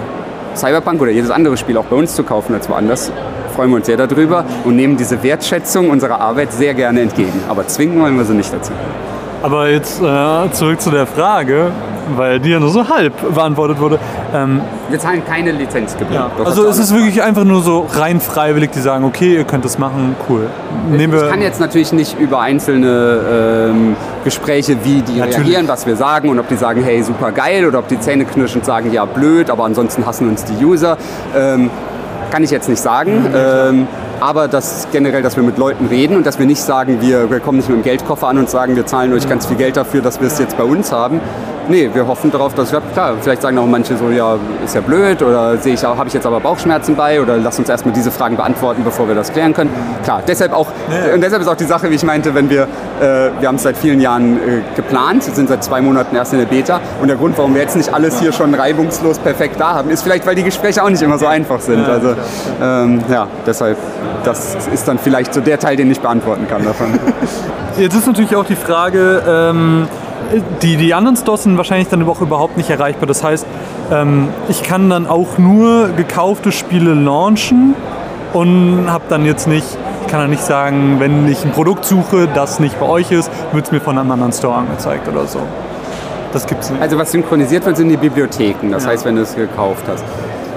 Cyberpunk 0.56 1.00
oder 1.00 1.11
jedes 1.11 1.31
andere 1.31 1.56
Spiel 1.56 1.76
auch 1.76 1.85
bei 1.85 1.97
uns 1.97 2.14
zu 2.14 2.25
kaufen 2.25 2.55
als 2.55 2.69
woanders, 2.69 3.12
freuen 3.55 3.70
wir 3.70 3.76
uns 3.76 3.87
sehr 3.87 3.97
darüber 3.97 4.44
und 4.64 4.76
nehmen 4.76 4.97
diese 4.97 5.23
Wertschätzung 5.23 5.91
unserer 5.91 6.20
Arbeit 6.20 6.53
sehr 6.53 6.75
gerne 6.75 7.00
entgegen. 7.00 7.41
Aber 7.49 7.67
zwingen 7.67 8.00
wollen 8.00 8.17
wir 8.17 8.25
sie 8.25 8.35
nicht 8.35 8.53
dazu. 8.53 8.73
Aber 9.43 9.69
jetzt 9.69 10.03
äh, 10.03 10.50
zurück 10.53 10.81
zu 10.81 10.91
der 10.91 11.06
Frage, 11.06 11.70
weil 12.14 12.41
die 12.41 12.50
ja 12.50 12.61
nur 12.61 12.70
so 12.70 12.88
halb 12.88 13.35
beantwortet 13.35 13.81
wurde. 13.81 13.99
Ähm, 14.35 14.61
wir 14.88 14.99
zahlen 14.99 15.25
keine 15.25 15.53
Lizenzgebühr. 15.53 16.14
Ja. 16.14 16.31
Also 16.44 16.67
es 16.67 16.79
ist 16.79 16.94
wirklich 16.94 17.23
einfach 17.23 17.44
nur 17.44 17.62
so 17.62 17.87
rein 17.93 18.20
freiwillig, 18.20 18.70
die 18.70 18.81
sagen, 18.81 19.05
okay, 19.05 19.35
ihr 19.35 19.44
könnt 19.44 19.64
das 19.64 19.79
machen, 19.79 20.14
cool. 20.29 20.49
Nehmen 20.91 21.14
ich 21.17 21.31
kann 21.31 21.43
jetzt 21.43 21.61
natürlich 21.61 21.93
nicht 21.93 22.19
über 22.19 22.41
einzelne 22.41 23.70
ähm, 23.70 23.97
Gespräche, 24.25 24.76
wie 24.85 25.03
die 25.03 25.19
natürlich. 25.19 25.38
reagieren, 25.38 25.69
was 25.69 25.87
wir 25.87 25.97
sagen 25.97 26.29
und 26.29 26.38
ob 26.38 26.49
die 26.49 26.56
sagen, 26.56 26.82
hey, 26.82 27.03
super 27.03 27.32
geil 27.32 27.67
oder 27.67 27.79
ob 27.79 27.88
die 27.88 27.99
Zähne 27.99 28.25
knirschend 28.25 28.64
sagen, 28.64 28.93
ja, 28.93 29.05
blöd, 29.05 29.50
aber 29.50 29.64
ansonsten 29.64 30.06
hassen 30.06 30.29
uns 30.29 30.44
die 30.44 30.64
User. 30.64 30.97
Ähm, 31.37 31.70
kann 32.31 32.43
ich 32.43 32.50
jetzt 32.50 32.69
nicht 32.69 32.82
sagen. 32.82 33.23
Mhm, 33.23 33.35
ähm, 33.35 33.88
aber 34.20 34.49
dass 34.49 34.88
generell, 34.93 35.23
dass 35.23 35.37
wir 35.37 35.43
mit 35.43 35.58
Leuten 35.58 35.87
reden 35.87 36.17
und 36.17 36.26
dass 36.26 36.38
wir 36.38 36.47
nicht 36.47 36.62
sagen, 36.62 37.00
wir, 37.00 37.31
wir 37.31 37.41
kommen 37.41 37.58
nicht 37.58 37.69
mit 37.69 37.79
dem 37.79 37.82
Geldkoffer 37.82 38.29
an 38.29 38.38
und 38.38 38.49
sagen, 38.49 38.76
wir 38.76 38.87
zahlen 38.87 39.12
euch 39.12 39.29
ganz 39.29 39.47
viel 39.47 39.56
Geld 39.56 39.76
dafür, 39.76 40.00
dass 40.00 40.20
wir 40.20 40.26
es 40.26 40.38
jetzt 40.38 40.56
bei 40.56 40.64
uns 40.64 40.91
haben, 40.93 41.20
nee, 41.69 41.91
wir 41.93 42.06
hoffen 42.06 42.31
darauf, 42.31 42.55
dass, 42.55 42.70
ja 42.70 42.81
klar, 42.93 43.15
vielleicht 43.20 43.43
sagen 43.43 43.58
auch 43.58 43.67
manche 43.67 43.96
so, 43.96 44.11
ja, 44.11 44.37
ist 44.65 44.75
ja 44.75 44.81
blöd 44.81 45.23
oder 45.23 45.56
sehe 45.58 45.75
ich, 45.75 45.85
habe 45.85 46.08
ich 46.08 46.15
jetzt 46.15 46.27
aber 46.27 46.41
Bauchschmerzen 46.41 46.96
bei 46.96 47.20
oder 47.20 47.37
lass 47.37 47.58
uns 47.58 47.69
erstmal 47.69 47.94
diese 47.94 48.11
Fragen 48.11 48.37
beantworten, 48.37 48.82
bevor 48.85 49.08
wir 49.08 49.15
das 49.15 49.32
klären 49.32 49.53
können. 49.53 49.70
Klar, 50.05 50.23
deshalb 50.27 50.53
auch, 50.53 50.69
ja. 50.91 51.15
und 51.15 51.20
deshalb 51.20 51.43
ist 51.43 51.49
auch 51.49 51.56
die 51.56 51.65
Sache, 51.65 51.91
wie 51.91 51.94
ich 51.94 52.05
meinte, 52.05 52.35
wenn 52.35 52.51
wir, 52.51 52.63
äh, 53.01 53.31
wir 53.41 53.49
haben 53.49 53.56
es 53.56 53.63
seit 53.63 53.77
vielen 53.77 54.01
Jahren 54.01 54.37
äh, 54.37 54.63
geplant, 54.75 55.23
sind 55.23 55.49
seit 55.49 55.63
zwei 55.65 55.81
Monaten 55.81 56.15
erst 56.17 56.32
in 56.32 56.39
der 56.39 56.46
Beta 56.46 56.81
und 57.01 57.08
der 57.08 57.17
Grund, 57.17 57.37
warum 57.37 57.55
wir 57.55 57.63
jetzt 57.63 57.77
nicht 57.77 57.93
alles 57.93 58.20
hier 58.20 58.32
schon 58.32 58.55
reibungslos 58.55 59.19
perfekt 59.19 59.61
da 59.61 59.75
haben, 59.75 59.91
ist 59.91 60.03
vielleicht, 60.03 60.27
weil 60.27 60.35
die 60.35 60.44
Gespräche 60.44 60.82
auch 60.82 60.91
nicht 60.91 61.03
immer 61.03 61.19
so 61.19 61.27
einfach 61.27 61.61
sind. 61.61 61.87
Also 61.89 62.15
ähm, 62.63 63.03
ja, 63.11 63.27
deshalb, 63.46 63.77
das 64.25 64.56
ist 64.73 64.87
dann 64.89 64.99
vielleicht 64.99 65.35
so 65.35 65.41
der 65.41 65.58
Teil, 65.58 65.77
den 65.77 65.91
ich 65.91 66.01
beantworten 66.01 66.46
kann 66.49 66.65
davon. 66.65 66.89
Jetzt 67.79 67.94
ist 67.94 68.06
natürlich 68.06 68.35
auch 68.35 68.46
die 68.46 68.56
Frage, 68.56 69.23
ähm, 69.29 69.87
die, 70.63 70.77
die 70.77 70.94
anderen 70.94 71.17
Stores 71.17 71.44
sind 71.44 71.56
wahrscheinlich 71.56 71.89
dann 71.89 72.06
auch 72.08 72.20
überhaupt 72.20 72.56
nicht 72.56 72.70
erreichbar. 72.70 73.06
Das 73.06 73.23
heißt, 73.23 73.46
ähm, 73.93 74.29
ich 74.49 74.63
kann 74.63 74.91
dann 74.91 75.06
auch 75.06 75.39
nur 75.39 75.91
gekaufte 75.96 76.53
Spiele 76.53 76.94
launchen 76.94 77.75
und 78.32 78.87
habe 78.91 79.05
dann 79.08 79.25
jetzt 79.25 79.46
nicht, 79.46 79.67
ich 80.03 80.11
kann 80.11 80.20
dann 80.20 80.31
nicht 80.31 80.43
sagen, 80.43 80.96
wenn 80.99 81.29
ich 81.29 81.44
ein 81.44 81.53
Produkt 81.53 81.85
suche, 81.85 82.29
das 82.32 82.61
nicht 82.61 82.79
bei 82.79 82.87
euch 82.87 83.11
ist, 83.11 83.31
wird 83.53 83.67
es 83.67 83.73
mir 83.73 83.81
von 83.81 83.99
einem 83.99 84.11
anderen 84.11 84.32
Store 84.32 84.55
angezeigt 84.55 85.08
oder 85.08 85.27
so. 85.27 85.41
Das 86.32 86.46
gibt's 86.46 86.70
nicht. 86.70 86.82
Also 86.82 86.99
was 86.99 87.13
synchronisiert 87.13 87.65
wird, 87.65 87.77
sind 87.77 87.89
die 87.89 87.96
Bibliotheken. 87.96 88.70
Das 88.70 88.85
ja. 88.85 88.91
heißt, 88.91 89.05
wenn 89.05 89.17
du 89.17 89.23
es 89.23 89.35
gekauft 89.35 89.85
hast. 89.89 90.05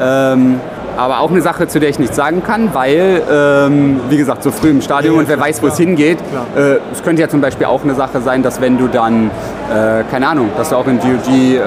Ähm, 0.01 0.59
aber 0.99 1.21
auch 1.21 1.31
eine 1.31 1.41
Sache, 1.41 1.67
zu 1.67 1.79
der 1.79 1.89
ich 1.89 1.97
nichts 1.97 2.15
sagen 2.15 2.43
kann, 2.43 2.73
weil, 2.73 3.21
ähm, 3.31 4.01
wie 4.09 4.17
gesagt, 4.17 4.43
so 4.43 4.51
früh 4.51 4.69
im 4.69 4.81
Stadion 4.81 5.15
ja, 5.15 5.19
und 5.21 5.29
wer 5.29 5.39
weiß, 5.39 5.63
wo 5.63 5.67
es 5.67 5.77
hingeht. 5.77 6.17
Äh, 6.55 6.77
es 6.91 7.01
könnte 7.03 7.21
ja 7.21 7.29
zum 7.29 7.39
Beispiel 7.39 7.67
auch 7.67 7.83
eine 7.83 7.95
Sache 7.95 8.21
sein, 8.21 8.43
dass 8.43 8.59
wenn 8.59 8.77
du 8.77 8.87
dann, 8.87 9.31
äh, 9.73 10.03
keine 10.11 10.27
Ahnung, 10.27 10.49
dass 10.57 10.69
du 10.69 10.75
auch 10.75 10.87
in 10.87 10.99
GOG 10.99 11.27
äh, 11.29 11.59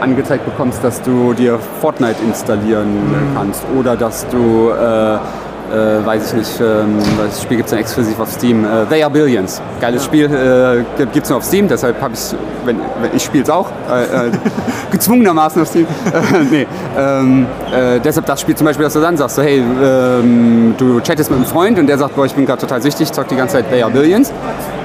angezeigt 0.00 0.44
bekommst, 0.44 0.82
dass 0.82 1.00
du 1.00 1.32
dir 1.32 1.58
Fortnite 1.80 2.16
installieren 2.26 2.92
mhm. 2.94 3.36
kannst 3.36 3.64
oder 3.78 3.96
dass 3.96 4.26
du 4.28 4.70
äh, 5.70 5.82
äh, 5.82 6.06
weiß 6.06 6.28
ich 6.28 6.38
nicht, 6.38 6.60
ähm, 6.60 6.98
das 7.18 7.42
Spiel 7.42 7.56
gibt 7.58 7.66
es 7.66 7.70
dann 7.70 7.80
exklusiv 7.80 8.18
auf 8.18 8.30
Steam. 8.30 8.64
Äh, 8.64 8.86
They 8.86 9.02
Are 9.02 9.10
Billions. 9.10 9.60
Geiles 9.80 10.02
ja. 10.02 10.06
Spiel, 10.06 10.24
äh, 10.26 11.04
gibt 11.12 11.24
es 11.24 11.28
nur 11.28 11.38
auf 11.38 11.44
Steam, 11.44 11.68
deshalb 11.68 12.00
habe 12.00 12.14
ich 12.14 12.36
wenn, 12.64 12.78
wenn 13.00 13.14
ich 13.14 13.22
spiele 13.24 13.44
es 13.44 13.50
auch, 13.50 13.68
äh, 13.90 14.28
äh, 14.28 14.30
gezwungenermaßen 14.90 15.62
auf 15.62 15.68
Steam. 15.68 15.86
nee, 16.50 16.66
ähm, 16.96 17.46
äh, 17.74 18.00
deshalb 18.00 18.26
das 18.26 18.40
Spiel 18.40 18.54
zum 18.54 18.66
Beispiel, 18.66 18.84
dass 18.84 18.92
du 18.92 19.00
dann 19.00 19.16
sagst, 19.16 19.36
so, 19.36 19.42
hey, 19.42 19.58
ähm, 19.82 20.74
du 20.78 21.00
chattest 21.00 21.30
mit 21.30 21.38
einem 21.38 21.46
Freund 21.46 21.78
und 21.78 21.86
der 21.86 21.98
sagt, 21.98 22.14
boah, 22.14 22.26
ich 22.26 22.34
bin 22.34 22.46
gerade 22.46 22.60
total 22.60 22.82
süchtig, 22.82 23.12
zock 23.12 23.28
die 23.28 23.36
ganze 23.36 23.56
Zeit 23.56 23.70
They 23.70 23.82
Are 23.82 23.90
Billions. 23.90 24.32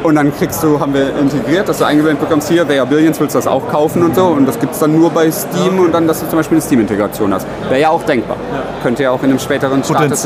Und 0.04 0.16
dann 0.16 0.34
kriegst 0.36 0.64
du, 0.64 0.80
haben 0.80 0.94
wir 0.94 1.18
integriert, 1.18 1.68
dass 1.68 1.80
du 1.80 1.86
eingeblendet 1.86 2.22
bekommst, 2.22 2.50
hier, 2.50 2.66
They 2.68 2.80
Are 2.80 2.88
Billions, 2.88 3.20
willst 3.20 3.36
du 3.36 3.40
das 3.40 3.48
auch 3.48 3.68
kaufen 3.70 4.04
und 4.04 4.16
so. 4.16 4.26
Und 4.26 4.48
das 4.48 4.60
gibt 4.60 4.74
es 4.74 4.80
dann 4.80 4.98
nur 4.98 5.10
bei 5.10 5.30
Steam 5.32 5.80
und 5.80 5.92
dann, 5.92 6.08
dass 6.08 6.22
du 6.22 6.28
zum 6.28 6.40
Beispiel 6.40 6.58
eine 6.58 6.62
Steam-Integration 6.62 7.34
hast. 7.34 7.48
Wäre 7.70 7.82
ja 7.82 7.90
auch 7.90 8.04
denkbar. 8.04 8.38
Ja. 8.54 8.64
Könnte 8.84 9.04
ja 9.04 9.12
auch 9.12 9.22
in 9.24 9.32
einem 9.32 9.40
späteren 9.40 9.84
Status, 9.84 10.26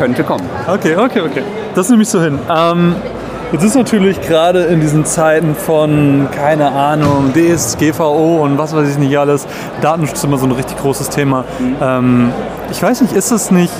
könnte 0.00 0.24
kommen. 0.24 0.48
Okay, 0.66 0.96
okay, 0.96 1.20
okay. 1.20 1.42
Das 1.74 1.90
nehme 1.90 2.02
ich 2.02 2.08
so 2.08 2.22
hin. 2.22 2.38
Ähm, 2.48 2.94
Jetzt 3.52 3.64
ist 3.64 3.74
natürlich 3.74 4.20
gerade 4.20 4.60
in 4.62 4.80
diesen 4.80 5.04
Zeiten 5.04 5.56
von, 5.56 6.28
keine 6.30 6.70
Ahnung, 6.70 7.32
DSGVO 7.34 8.44
und 8.44 8.58
was 8.58 8.76
weiß 8.76 8.88
ich 8.88 8.96
nicht 8.96 9.18
alles, 9.18 9.44
Datenschutz 9.80 10.22
immer 10.22 10.38
so 10.38 10.46
ein 10.46 10.52
richtig 10.52 10.78
großes 10.78 11.08
Thema. 11.08 11.44
Mhm. 11.58 11.76
Ähm, 11.82 12.32
ich 12.70 12.80
weiß 12.80 13.00
nicht, 13.00 13.12
ist 13.12 13.32
es 13.32 13.50
nicht 13.50 13.72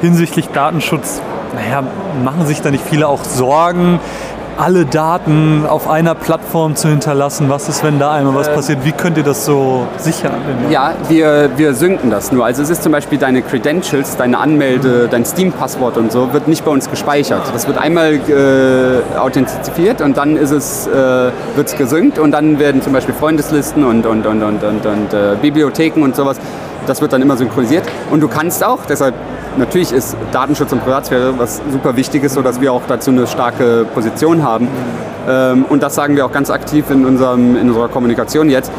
hinsichtlich 0.00 0.48
Datenschutz, 0.48 1.20
naja, 1.54 1.82
machen 2.24 2.46
sich 2.46 2.62
da 2.62 2.70
nicht 2.70 2.82
viele 2.82 3.06
auch 3.06 3.22
Sorgen? 3.22 4.00
Alle 4.58 4.84
Daten 4.84 5.64
auf 5.66 5.88
einer 5.88 6.14
Plattform 6.14 6.74
zu 6.74 6.88
hinterlassen? 6.88 7.48
Was 7.48 7.68
ist, 7.68 7.84
wenn 7.84 7.98
da 7.98 8.12
einmal 8.12 8.34
was 8.34 8.48
äh, 8.48 8.54
passiert? 8.54 8.84
Wie 8.84 8.92
könnt 8.92 9.16
ihr 9.16 9.22
das 9.22 9.44
so 9.44 9.86
sichern? 9.96 10.34
Ja, 10.70 10.94
wir, 11.08 11.50
wir 11.56 11.74
synken 11.74 12.10
das 12.10 12.32
nur. 12.32 12.44
Also 12.44 12.62
es 12.62 12.70
ist 12.70 12.82
zum 12.82 12.92
Beispiel 12.92 13.18
deine 13.18 13.42
Credentials, 13.42 14.16
deine 14.16 14.38
Anmelde, 14.38 15.04
mhm. 15.04 15.10
dein 15.10 15.24
Steam-Passwort 15.24 15.96
und 15.96 16.10
so, 16.10 16.32
wird 16.32 16.48
nicht 16.48 16.64
bei 16.64 16.70
uns 16.70 16.90
gespeichert. 16.90 17.42
Das 17.52 17.66
wird 17.66 17.78
einmal 17.78 18.14
äh, 18.14 19.16
authentifiziert 19.18 20.00
und 20.00 20.16
dann 20.16 20.36
ist 20.36 20.50
es, 20.50 20.86
äh, 20.88 20.90
wird 20.90 21.68
es 21.68 21.76
gesynkt 21.76 22.18
und 22.18 22.32
dann 22.32 22.58
werden 22.58 22.82
zum 22.82 22.92
Beispiel 22.92 23.14
Freundeslisten 23.14 23.84
und, 23.84 24.06
und, 24.06 24.26
und, 24.26 24.42
und, 24.42 24.64
und, 24.64 24.86
und 24.86 25.14
äh, 25.14 25.36
Bibliotheken 25.40 26.02
und 26.02 26.16
sowas, 26.16 26.38
das 26.86 27.00
wird 27.00 27.12
dann 27.12 27.22
immer 27.22 27.36
synchronisiert. 27.36 27.84
Und 28.10 28.20
du 28.20 28.28
kannst 28.28 28.64
auch, 28.64 28.80
deshalb 28.88 29.14
natürlich 29.58 29.92
ist 29.92 30.16
Datenschutz 30.32 30.72
und 30.72 30.82
Privatsphäre 30.82 31.38
was 31.38 31.60
super 31.70 31.96
Wichtiges, 31.96 32.34
sodass 32.34 32.60
wir 32.60 32.72
auch 32.72 32.82
dazu 32.88 33.10
eine 33.10 33.26
starke 33.26 33.86
Position 33.92 34.42
haben. 34.42 34.68
Ähm, 35.28 35.64
und 35.68 35.82
das 35.82 35.94
sagen 35.94 36.16
wir 36.16 36.24
auch 36.24 36.32
ganz 36.32 36.50
aktiv 36.50 36.90
in, 36.90 37.04
unserem, 37.04 37.56
in 37.56 37.68
unserer 37.68 37.88
Kommunikation 37.88 38.48
jetzt. 38.48 38.70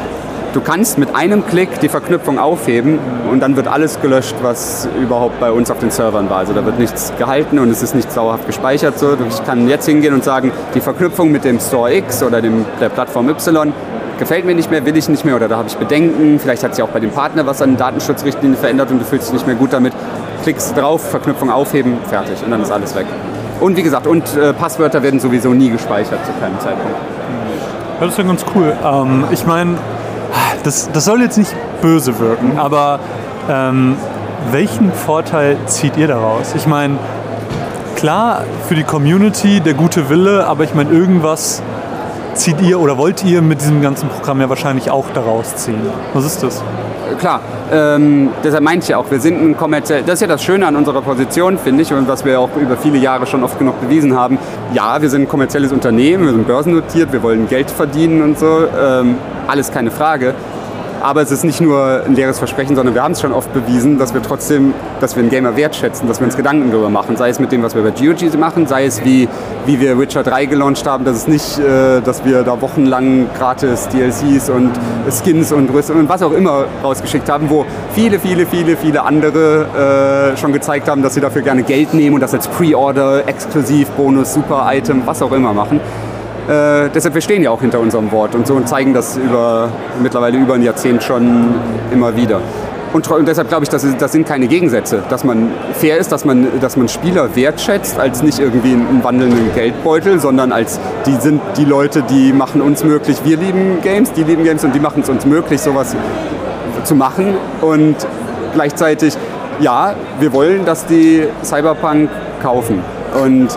Du 0.52 0.60
kannst 0.60 0.98
mit 0.98 1.14
einem 1.14 1.46
Klick 1.46 1.78
die 1.78 1.88
Verknüpfung 1.88 2.40
aufheben 2.40 2.98
und 3.30 3.38
dann 3.38 3.54
wird 3.54 3.68
alles 3.68 4.00
gelöscht, 4.00 4.34
was 4.42 4.88
überhaupt 5.00 5.38
bei 5.38 5.52
uns 5.52 5.70
auf 5.70 5.78
den 5.78 5.92
Servern 5.92 6.28
war. 6.28 6.38
Also 6.38 6.52
da 6.52 6.64
wird 6.66 6.76
nichts 6.76 7.12
gehalten 7.18 7.60
und 7.60 7.70
es 7.70 7.84
ist 7.84 7.94
nicht 7.94 8.10
sauerhaft 8.10 8.48
gespeichert. 8.48 8.98
So. 8.98 9.16
Ich 9.28 9.44
kann 9.44 9.68
jetzt 9.68 9.86
hingehen 9.86 10.12
und 10.12 10.24
sagen, 10.24 10.50
die 10.74 10.80
Verknüpfung 10.80 11.30
mit 11.30 11.44
dem 11.44 11.60
Store 11.60 11.94
X 11.94 12.24
oder 12.24 12.42
dem, 12.42 12.64
der 12.80 12.88
Plattform 12.88 13.28
Y 13.28 13.72
gefällt 14.18 14.44
mir 14.44 14.54
nicht 14.54 14.70
mehr, 14.70 14.84
will 14.84 14.96
ich 14.96 15.08
nicht 15.08 15.24
mehr 15.24 15.36
oder 15.36 15.48
da 15.48 15.56
habe 15.56 15.68
ich 15.68 15.76
Bedenken. 15.76 16.40
Vielleicht 16.40 16.62
hat 16.64 16.74
sich 16.74 16.84
auch 16.84 16.88
bei 16.88 17.00
dem 17.00 17.10
Partner 17.10 17.46
was 17.46 17.62
an 17.62 17.76
Datenschutzrichtlinien 17.76 18.58
verändert 18.58 18.90
und 18.90 18.98
du 18.98 19.04
fühlst 19.04 19.28
dich 19.28 19.34
nicht 19.34 19.46
mehr 19.46 19.56
gut 19.56 19.72
damit 19.72 19.92
klickst 20.42 20.76
drauf, 20.76 21.10
Verknüpfung 21.10 21.50
aufheben, 21.50 21.98
fertig 22.08 22.42
und 22.44 22.50
dann 22.50 22.62
ist 22.62 22.70
alles 22.70 22.94
weg. 22.94 23.06
Und 23.60 23.76
wie 23.76 23.82
gesagt, 23.82 24.06
und 24.06 24.36
äh, 24.36 24.52
Passwörter 24.52 25.02
werden 25.02 25.20
sowieso 25.20 25.52
nie 25.52 25.70
gespeichert 25.70 26.24
zu 26.24 26.32
keinem 26.40 26.58
Zeitpunkt. 26.60 26.96
Ja, 28.00 28.06
das 28.06 28.16
ja 28.16 28.24
ganz 28.24 28.44
cool. 28.54 28.72
Ähm, 28.82 29.24
ich 29.30 29.46
meine, 29.46 29.76
das, 30.62 30.90
das 30.92 31.04
soll 31.04 31.20
jetzt 31.20 31.36
nicht 31.36 31.54
böse 31.82 32.18
wirken, 32.18 32.58
aber 32.58 33.00
ähm, 33.48 33.96
welchen 34.50 34.92
Vorteil 34.92 35.58
zieht 35.66 35.96
ihr 35.96 36.08
daraus? 36.08 36.54
Ich 36.54 36.66
meine, 36.66 36.96
klar, 37.96 38.44
für 38.68 38.74
die 38.74 38.84
Community 38.84 39.60
der 39.60 39.74
gute 39.74 40.08
Wille, 40.08 40.46
aber 40.46 40.64
ich 40.64 40.74
meine, 40.74 40.90
irgendwas 40.90 41.62
zieht 42.34 42.60
ihr 42.62 42.80
oder 42.80 42.96
wollt 42.96 43.22
ihr 43.24 43.42
mit 43.42 43.60
diesem 43.60 43.82
ganzen 43.82 44.08
Programm 44.08 44.40
ja 44.40 44.48
wahrscheinlich 44.48 44.90
auch 44.90 45.06
daraus 45.12 45.56
ziehen. 45.56 45.80
Was 46.14 46.24
ist 46.24 46.42
das? 46.42 46.62
Klar, 47.18 47.40
ähm, 47.72 48.30
deshalb 48.42 48.62
meinte 48.62 48.84
ich 48.84 48.88
ja 48.90 48.98
auch, 48.98 49.10
wir 49.10 49.20
sind 49.20 49.42
ein 49.42 49.56
kommerziell, 49.56 50.02
das 50.02 50.14
ist 50.14 50.20
ja 50.22 50.26
das 50.26 50.42
Schöne 50.42 50.66
an 50.66 50.76
unserer 50.76 51.02
Position, 51.02 51.58
finde 51.58 51.82
ich, 51.82 51.92
und 51.92 52.08
was 52.08 52.24
wir 52.24 52.40
auch 52.40 52.50
über 52.56 52.76
viele 52.76 52.98
Jahre 52.98 53.26
schon 53.26 53.42
oft 53.42 53.58
genug 53.58 53.80
bewiesen 53.80 54.16
haben. 54.16 54.38
Ja, 54.72 55.00
wir 55.00 55.10
sind 55.10 55.22
ein 55.22 55.28
kommerzielles 55.28 55.72
Unternehmen, 55.72 56.24
wir 56.24 56.32
sind 56.32 56.46
börsennotiert, 56.46 57.12
wir 57.12 57.22
wollen 57.22 57.48
Geld 57.48 57.70
verdienen 57.70 58.22
und 58.22 58.38
so, 58.38 58.66
ähm, 58.80 59.16
alles 59.46 59.70
keine 59.70 59.90
Frage. 59.90 60.34
Aber 61.00 61.22
es 61.22 61.30
ist 61.30 61.44
nicht 61.44 61.60
nur 61.60 62.02
ein 62.04 62.14
leeres 62.14 62.38
Versprechen, 62.38 62.76
sondern 62.76 62.94
wir 62.94 63.02
haben 63.02 63.12
es 63.12 63.20
schon 63.20 63.32
oft 63.32 63.52
bewiesen, 63.54 63.98
dass 63.98 64.12
wir 64.12 64.22
trotzdem, 64.22 64.74
dass 65.00 65.16
wir 65.16 65.22
einen 65.22 65.30
Gamer 65.30 65.56
wertschätzen, 65.56 66.06
dass 66.08 66.20
wir 66.20 66.26
uns 66.26 66.36
Gedanken 66.36 66.70
darüber 66.70 66.90
machen. 66.90 67.16
Sei 67.16 67.30
es 67.30 67.40
mit 67.40 67.52
dem, 67.52 67.62
was 67.62 67.74
wir 67.74 67.82
bei 67.82 67.90
GOG 67.90 68.38
machen, 68.38 68.66
sei 68.66 68.84
es 68.84 69.02
wie, 69.04 69.28
wie 69.64 69.80
wir 69.80 69.98
Witcher 69.98 70.22
3 70.22 70.46
gelauncht 70.46 70.86
haben, 70.86 71.04
dass 71.04 71.16
es 71.16 71.28
nicht, 71.28 71.58
äh, 71.58 72.00
dass 72.02 72.24
wir 72.24 72.42
da 72.42 72.60
wochenlang 72.60 73.28
gratis 73.36 73.88
DLCs 73.88 74.50
und 74.50 74.72
Skins 75.10 75.52
und 75.52 75.70
Rüstung 75.70 75.98
und 76.00 76.08
was 76.08 76.22
auch 76.22 76.32
immer 76.32 76.66
rausgeschickt 76.82 77.30
haben, 77.30 77.48
wo 77.48 77.64
viele, 77.94 78.18
viele, 78.18 78.44
viele, 78.44 78.76
viele 78.76 79.02
andere 79.02 80.32
äh, 80.34 80.36
schon 80.36 80.52
gezeigt 80.52 80.88
haben, 80.88 81.02
dass 81.02 81.14
sie 81.14 81.20
dafür 81.20 81.42
gerne 81.42 81.62
Geld 81.62 81.94
nehmen 81.94 82.14
und 82.14 82.20
das 82.20 82.34
als 82.34 82.46
Pre-Order, 82.48 83.26
Exklusiv, 83.26 83.88
Bonus, 83.90 84.34
Super-Item, 84.34 85.02
was 85.06 85.22
auch 85.22 85.32
immer 85.32 85.54
machen. 85.54 85.80
Äh, 86.50 86.90
deshalb 86.92 87.14
wir 87.14 87.20
stehen 87.20 87.44
ja 87.44 87.50
auch 87.50 87.60
hinter 87.60 87.78
unserem 87.78 88.10
Wort 88.10 88.34
und 88.34 88.44
so 88.44 88.54
und 88.54 88.68
zeigen 88.68 88.92
das 88.92 89.16
über 89.16 89.68
mittlerweile 90.02 90.36
über 90.36 90.54
ein 90.54 90.62
Jahrzehnt 90.62 91.00
schon 91.00 91.54
immer 91.92 92.16
wieder. 92.16 92.40
Und, 92.92 93.08
und 93.08 93.28
deshalb 93.28 93.48
glaube 93.48 93.62
ich, 93.62 93.68
das, 93.68 93.84
ist, 93.84 94.02
das, 94.02 94.10
sind 94.10 94.26
keine 94.26 94.48
Gegensätze, 94.48 95.00
dass 95.08 95.22
man 95.22 95.52
fair 95.74 95.98
ist, 95.98 96.10
dass 96.10 96.24
man, 96.24 96.48
dass 96.60 96.76
man 96.76 96.88
Spieler 96.88 97.36
wertschätzt 97.36 98.00
als 98.00 98.24
nicht 98.24 98.40
irgendwie 98.40 98.72
einen 98.72 98.98
wandelnden 99.04 99.54
Geldbeutel, 99.54 100.18
sondern 100.18 100.50
als 100.50 100.80
die 101.06 101.14
sind 101.14 101.40
die 101.56 101.64
Leute, 101.64 102.02
die 102.02 102.32
machen 102.32 102.60
uns 102.62 102.82
möglich. 102.82 103.18
Wir 103.22 103.36
lieben 103.36 103.80
Games, 103.80 104.12
die 104.12 104.24
lieben 104.24 104.42
Games 104.42 104.64
und 104.64 104.74
die 104.74 104.80
machen 104.80 105.02
es 105.02 105.08
uns 105.08 105.24
möglich, 105.24 105.60
sowas 105.60 105.94
zu 106.82 106.96
machen. 106.96 107.34
Und 107.60 107.94
gleichzeitig, 108.54 109.16
ja, 109.60 109.94
wir 110.18 110.32
wollen, 110.32 110.64
dass 110.64 110.84
die 110.84 111.28
Cyberpunk 111.44 112.10
kaufen. 112.42 112.82
Und 113.22 113.56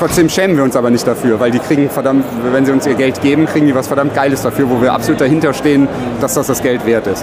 Trotzdem 0.00 0.30
schämen 0.30 0.56
wir 0.56 0.64
uns 0.64 0.76
aber 0.76 0.88
nicht 0.88 1.06
dafür, 1.06 1.40
weil 1.40 1.50
die 1.50 1.58
kriegen 1.58 1.90
verdammt, 1.90 2.24
wenn 2.52 2.64
sie 2.64 2.72
uns 2.72 2.86
ihr 2.86 2.94
Geld 2.94 3.20
geben, 3.20 3.44
kriegen 3.44 3.66
die 3.66 3.74
was 3.74 3.86
verdammt 3.86 4.14
Geiles 4.14 4.40
dafür, 4.40 4.70
wo 4.70 4.80
wir 4.80 4.94
absolut 4.94 5.20
dahinter 5.20 5.52
stehen, 5.52 5.88
dass 6.22 6.32
das 6.32 6.46
das 6.46 6.62
Geld 6.62 6.86
wert 6.86 7.06
ist. 7.06 7.22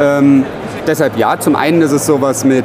Ähm, 0.00 0.44
deshalb 0.88 1.16
ja, 1.16 1.38
zum 1.38 1.54
einen 1.54 1.82
ist 1.82 1.92
es 1.92 2.04
sowas 2.04 2.44
mit, 2.44 2.64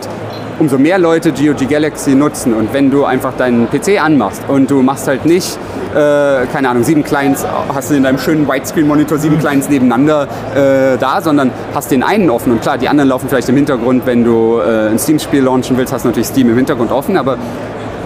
umso 0.58 0.80
mehr 0.80 0.98
Leute 0.98 1.32
GOG 1.32 1.70
Galaxy 1.70 2.16
nutzen 2.16 2.56
und 2.56 2.74
wenn 2.74 2.90
du 2.90 3.06
einfach 3.06 3.34
deinen 3.36 3.70
PC 3.70 4.04
anmachst 4.04 4.42
und 4.48 4.72
du 4.72 4.82
machst 4.82 5.08
halt 5.08 5.28
nicht, 5.28 5.60
äh, 5.92 6.48
keine 6.52 6.70
Ahnung, 6.70 6.84
sieben 6.84 7.04
Clients, 7.04 7.46
hast 7.72 7.92
du 7.92 7.94
in 7.94 8.02
deinem 8.02 8.18
schönen 8.18 8.48
Widescreen-Monitor 8.48 9.20
sieben 9.20 9.38
Clients 9.38 9.70
nebeneinander 9.70 10.28
äh, 10.56 10.98
da, 10.98 11.22
sondern 11.22 11.52
hast 11.76 11.92
den 11.92 12.02
einen 12.02 12.32
offen 12.32 12.52
und 12.52 12.64
klar, 12.64 12.80
die 12.80 12.90
anderen 12.90 13.10
laufen 13.10 13.30
vielleicht 13.30 13.50
im 13.50 13.58
Hintergrund, 13.58 14.08
wenn 14.08 14.24
du 14.24 14.58
äh, 14.58 14.90
ein 14.90 14.98
Steam-Spiel 14.98 15.44
launchen 15.44 15.78
willst, 15.78 15.94
hast 15.94 16.04
du 16.04 16.08
natürlich 16.08 16.30
Steam 16.30 16.50
im 16.50 16.56
Hintergrund 16.56 16.92
offen, 16.92 17.16
aber 17.16 17.38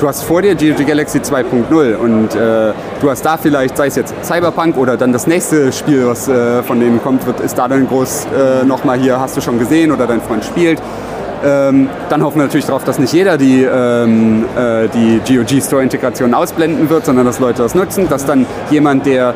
du 0.05 0.09
hast 0.09 0.21
vor 0.21 0.43
dir 0.43 0.53
GOG 0.53 0.85
Galaxy 0.85 1.17
2.0 1.17 1.95
und 1.95 2.35
äh, 2.35 2.73
du 3.01 3.09
hast 3.09 3.25
da 3.25 3.37
vielleicht, 3.37 3.75
sei 3.75 3.87
es 3.87 3.95
jetzt 3.95 4.13
Cyberpunk 4.23 4.77
oder 4.77 4.97
dann 4.97 5.11
das 5.11 5.25
nächste 5.25 5.73
Spiel, 5.73 6.05
was 6.05 6.27
äh, 6.27 6.61
von 6.61 6.79
denen 6.79 7.01
kommt, 7.01 7.25
wird, 7.25 7.39
ist 7.39 7.57
da 7.57 7.67
dann 7.67 7.87
groß 7.87 8.27
äh, 8.27 8.65
nochmal 8.65 8.99
hier, 8.99 9.19
hast 9.19 9.35
du 9.35 9.41
schon 9.41 9.57
gesehen 9.57 9.91
oder 9.91 10.05
dein 10.05 10.21
Freund 10.21 10.45
spielt. 10.45 10.79
Ähm, 11.43 11.89
dann 12.07 12.23
hoffen 12.23 12.37
wir 12.37 12.43
natürlich 12.43 12.67
darauf, 12.67 12.83
dass 12.83 12.99
nicht 12.99 13.13
jeder 13.13 13.39
die, 13.39 13.63
ähm, 13.63 14.45
äh, 14.55 14.87
die 14.89 15.21
GOG 15.27 15.59
Store 15.63 15.81
Integration 15.81 16.35
ausblenden 16.35 16.87
wird, 16.87 17.05
sondern 17.07 17.25
dass 17.25 17.39
Leute 17.39 17.63
das 17.63 17.73
nutzen, 17.73 18.07
dass 18.07 18.27
dann 18.27 18.45
jemand, 18.69 19.07
der 19.07 19.33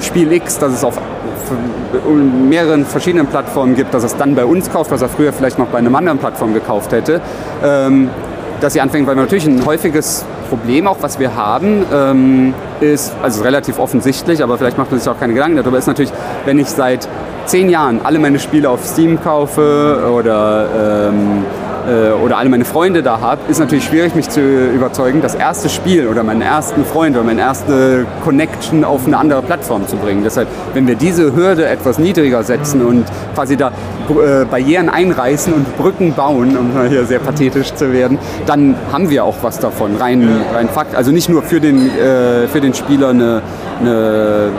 Spiel 0.00 0.32
X, 0.32 0.58
das 0.58 0.72
es 0.72 0.82
auf 0.82 0.98
mehreren 2.48 2.86
verschiedenen 2.86 3.26
Plattformen 3.26 3.74
gibt, 3.76 3.92
dass 3.92 4.02
es 4.02 4.16
dann 4.16 4.34
bei 4.34 4.46
uns 4.46 4.72
kauft, 4.72 4.90
was 4.90 5.02
er 5.02 5.10
früher 5.10 5.34
vielleicht 5.34 5.58
noch 5.58 5.66
bei 5.66 5.78
einer 5.78 5.94
anderen 5.94 6.18
Plattform 6.18 6.54
gekauft 6.54 6.92
hätte. 6.92 7.20
Ähm, 7.62 8.08
dass 8.60 8.72
sie 8.72 8.80
anfängt, 8.80 9.06
weil 9.06 9.16
natürlich 9.16 9.46
ein 9.46 9.64
häufiges 9.64 10.24
Problem 10.48 10.86
auch, 10.86 10.98
was 11.00 11.18
wir 11.18 11.34
haben, 11.34 11.84
ähm, 11.92 12.54
ist, 12.80 13.12
also 13.22 13.42
relativ 13.42 13.78
offensichtlich, 13.78 14.42
aber 14.42 14.58
vielleicht 14.58 14.78
macht 14.78 14.90
man 14.90 15.00
sich 15.00 15.08
auch 15.08 15.18
keine 15.18 15.34
Gedanken 15.34 15.56
darüber, 15.56 15.78
ist 15.78 15.86
natürlich, 15.86 16.12
wenn 16.44 16.58
ich 16.58 16.68
seit 16.68 17.08
zehn 17.46 17.68
Jahren 17.68 18.00
alle 18.04 18.18
meine 18.18 18.38
Spiele 18.38 18.70
auf 18.70 18.84
Steam 18.84 19.22
kaufe 19.22 20.10
oder 20.12 21.08
ähm, 21.08 21.44
äh, 21.86 22.10
oder 22.12 22.38
alle 22.38 22.48
meine 22.48 22.64
Freunde 22.64 23.02
da 23.02 23.20
habe, 23.20 23.40
ist 23.48 23.58
natürlich 23.58 23.84
schwierig, 23.84 24.14
mich 24.14 24.28
zu 24.28 24.40
überzeugen, 24.40 25.22
das 25.22 25.34
erste 25.34 25.68
Spiel 25.68 26.08
oder 26.08 26.22
meinen 26.22 26.42
ersten 26.42 26.84
Freund 26.84 27.16
oder 27.16 27.24
meine 27.24 27.40
erste 27.40 28.06
Connection 28.24 28.84
auf 28.84 29.06
eine 29.06 29.16
andere 29.16 29.42
Plattform 29.42 29.86
zu 29.86 29.96
bringen. 29.96 30.22
Deshalb, 30.24 30.48
wenn 30.74 30.86
wir 30.86 30.96
diese 30.96 31.34
Hürde 31.34 31.66
etwas 31.66 31.98
niedriger 31.98 32.42
setzen 32.42 32.84
und 32.84 33.04
quasi 33.34 33.56
da 33.56 33.70
Barrieren 34.50 34.88
einreißen 34.88 35.52
und 35.52 35.76
Brücken 35.76 36.14
bauen, 36.14 36.56
um 36.56 36.74
mal 36.74 36.88
hier 36.88 37.04
sehr 37.04 37.18
pathetisch 37.18 37.74
zu 37.74 37.92
werden, 37.92 38.18
dann 38.46 38.74
haben 38.92 39.10
wir 39.10 39.24
auch 39.24 39.36
was 39.42 39.58
davon. 39.58 39.96
Rein, 39.96 40.28
rein 40.54 40.68
Fakt. 40.68 40.94
Also 40.94 41.10
nicht 41.10 41.28
nur 41.28 41.42
für 41.42 41.60
den, 41.60 41.90
äh, 41.96 42.46
für 42.48 42.60
den 42.60 42.74
Spieler 42.74 43.10
eine, 43.10 43.42
eine 43.80 44.50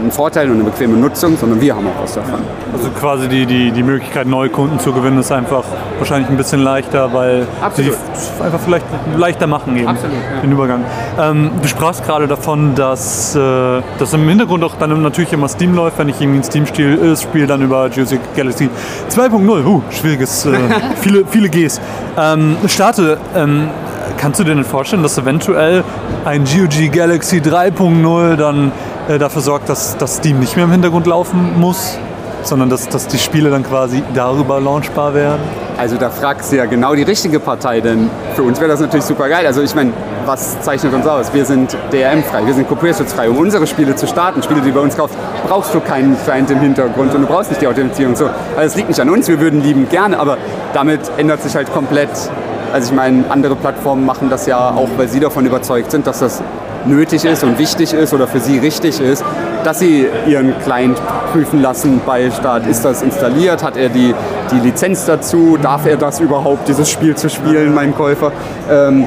einen 0.00 0.10
Vorteil 0.10 0.48
und 0.48 0.54
eine 0.54 0.64
bequeme 0.64 0.96
Nutzung, 0.96 1.36
sondern 1.36 1.60
wir 1.60 1.74
haben 1.74 1.86
auch 1.86 2.02
was 2.02 2.14
davon. 2.14 2.40
Also 2.72 2.88
quasi 2.90 3.28
die, 3.28 3.46
die, 3.46 3.70
die 3.70 3.82
Möglichkeit, 3.82 4.26
neue 4.26 4.48
Kunden 4.48 4.78
zu 4.78 4.92
gewinnen, 4.92 5.18
ist 5.18 5.32
einfach 5.32 5.64
wahrscheinlich 5.98 6.30
ein 6.30 6.36
bisschen 6.36 6.62
leichter, 6.62 7.12
weil 7.12 7.46
Absolut. 7.60 7.94
sie 8.14 8.42
einfach 8.42 8.60
vielleicht 8.60 8.86
leichter 9.16 9.46
machen 9.46 9.76
eben 9.76 9.88
Absolut, 9.88 10.16
ja. 10.16 10.40
den 10.40 10.52
Übergang. 10.52 10.84
Ähm, 11.18 11.50
du 11.60 11.68
sprachst 11.68 12.04
gerade 12.04 12.26
davon, 12.26 12.74
dass, 12.74 13.34
äh, 13.34 13.82
dass 13.98 14.12
im 14.12 14.28
Hintergrund 14.28 14.64
auch 14.64 14.76
dann 14.76 15.02
natürlich 15.02 15.32
immer 15.32 15.48
Steam 15.48 15.74
läuft, 15.74 15.98
wenn 15.98 16.08
ich 16.08 16.20
irgendwie 16.20 16.40
ein 16.40 16.44
Steam-Spiel 16.44 17.12
äh, 17.12 17.16
spiele, 17.16 17.46
dann 17.46 17.62
über 17.62 17.88
Geocities 17.88 18.20
Galaxy 18.36 18.68
2.0. 19.10 19.64
Uh, 19.64 19.82
schwieriges, 19.90 20.46
äh, 20.46 20.52
viele, 21.00 21.24
viele 21.26 21.48
Gs. 21.48 21.80
Ähm, 22.18 22.56
starte, 22.66 23.18
ähm, 23.36 23.68
kannst 24.16 24.40
du 24.40 24.44
dir 24.44 24.54
denn 24.54 24.64
vorstellen, 24.64 25.02
dass 25.02 25.18
eventuell 25.18 25.84
ein 26.24 26.44
GOG 26.44 26.92
Galaxy 26.92 27.38
3.0 27.38 28.36
dann 28.36 28.72
äh, 29.08 29.18
dafür 29.18 29.42
sorgt, 29.42 29.68
dass, 29.68 29.96
dass 29.96 30.18
Steam 30.18 30.40
nicht 30.40 30.56
mehr 30.56 30.64
im 30.66 30.72
Hintergrund 30.72 31.06
laufen 31.06 31.58
muss, 31.58 31.98
sondern 32.42 32.70
dass, 32.70 32.88
dass 32.88 33.06
die 33.06 33.18
Spiele 33.18 33.50
dann 33.50 33.62
quasi 33.62 34.02
darüber 34.14 34.60
launchbar 34.60 35.14
werden? 35.14 35.40
Also 35.76 35.96
da 35.96 36.10
fragst 36.10 36.52
du 36.52 36.56
ja 36.56 36.66
genau 36.66 36.94
die 36.94 37.02
richtige 37.02 37.40
Partei, 37.40 37.80
denn 37.80 38.10
für 38.34 38.42
uns 38.42 38.60
wäre 38.60 38.70
das 38.70 38.80
natürlich 38.80 39.06
super 39.06 39.28
geil. 39.28 39.46
Also 39.46 39.62
ich 39.62 39.74
meine, 39.74 39.92
was 40.26 40.60
zeichnet 40.60 40.92
uns 40.92 41.06
aus? 41.06 41.32
Wir 41.32 41.44
sind 41.44 41.76
DRM-frei, 41.90 42.46
wir 42.46 42.54
sind 42.54 42.68
kopierschutzfrei. 42.68 43.30
Um 43.30 43.38
unsere 43.38 43.66
Spiele 43.66 43.96
zu 43.96 44.06
starten, 44.06 44.42
Spiele, 44.42 44.60
die 44.60 44.70
bei 44.70 44.80
uns 44.80 44.96
kaufst, 44.96 45.16
brauchst 45.48 45.74
du 45.74 45.80
keinen 45.80 46.16
Client 46.24 46.50
im 46.50 46.60
Hintergrund 46.60 47.14
und 47.14 47.22
du 47.22 47.26
brauchst 47.26 47.50
nicht 47.50 47.62
die 47.62 47.66
Authentifizierung. 47.66 48.14
So. 48.14 48.26
Also 48.26 48.66
es 48.66 48.76
liegt 48.76 48.88
nicht 48.88 49.00
an 49.00 49.08
uns, 49.08 49.28
wir 49.28 49.40
würden 49.40 49.62
lieben 49.62 49.88
gerne, 49.88 50.18
aber 50.18 50.36
damit 50.74 51.00
ändert 51.16 51.42
sich 51.42 51.54
halt 51.54 51.72
komplett. 51.72 52.10
Also 52.72 52.90
ich 52.90 52.96
meine, 52.96 53.24
andere 53.30 53.56
Plattformen 53.56 54.04
machen 54.04 54.30
das 54.30 54.46
ja 54.46 54.70
auch, 54.70 54.88
weil 54.96 55.08
sie 55.08 55.18
davon 55.18 55.46
überzeugt 55.46 55.90
sind, 55.90 56.06
dass 56.06 56.20
das 56.20 56.42
nötig 56.84 57.24
ist 57.24 57.42
und 57.42 57.58
wichtig 57.58 57.92
ist 57.92 58.12
oder 58.12 58.26
für 58.26 58.40
sie 58.40 58.58
richtig 58.58 59.00
ist, 59.00 59.24
dass 59.64 59.78
sie 59.78 60.06
ihren 60.26 60.58
Client 60.60 61.00
prüfen 61.32 61.62
lassen 61.62 62.00
bei 62.04 62.30
Start. 62.30 62.66
Ist 62.66 62.84
das 62.84 63.02
installiert? 63.02 63.62
Hat 63.62 63.76
er 63.76 63.88
die, 63.88 64.14
die 64.50 64.60
Lizenz 64.60 65.04
dazu? 65.06 65.58
Darf 65.60 65.86
er 65.86 65.96
das 65.96 66.20
überhaupt, 66.20 66.68
dieses 66.68 66.90
Spiel 66.90 67.14
zu 67.14 67.28
spielen, 67.28 67.74
mein 67.74 67.94
Käufer? 67.94 68.32
Ähm, 68.70 69.06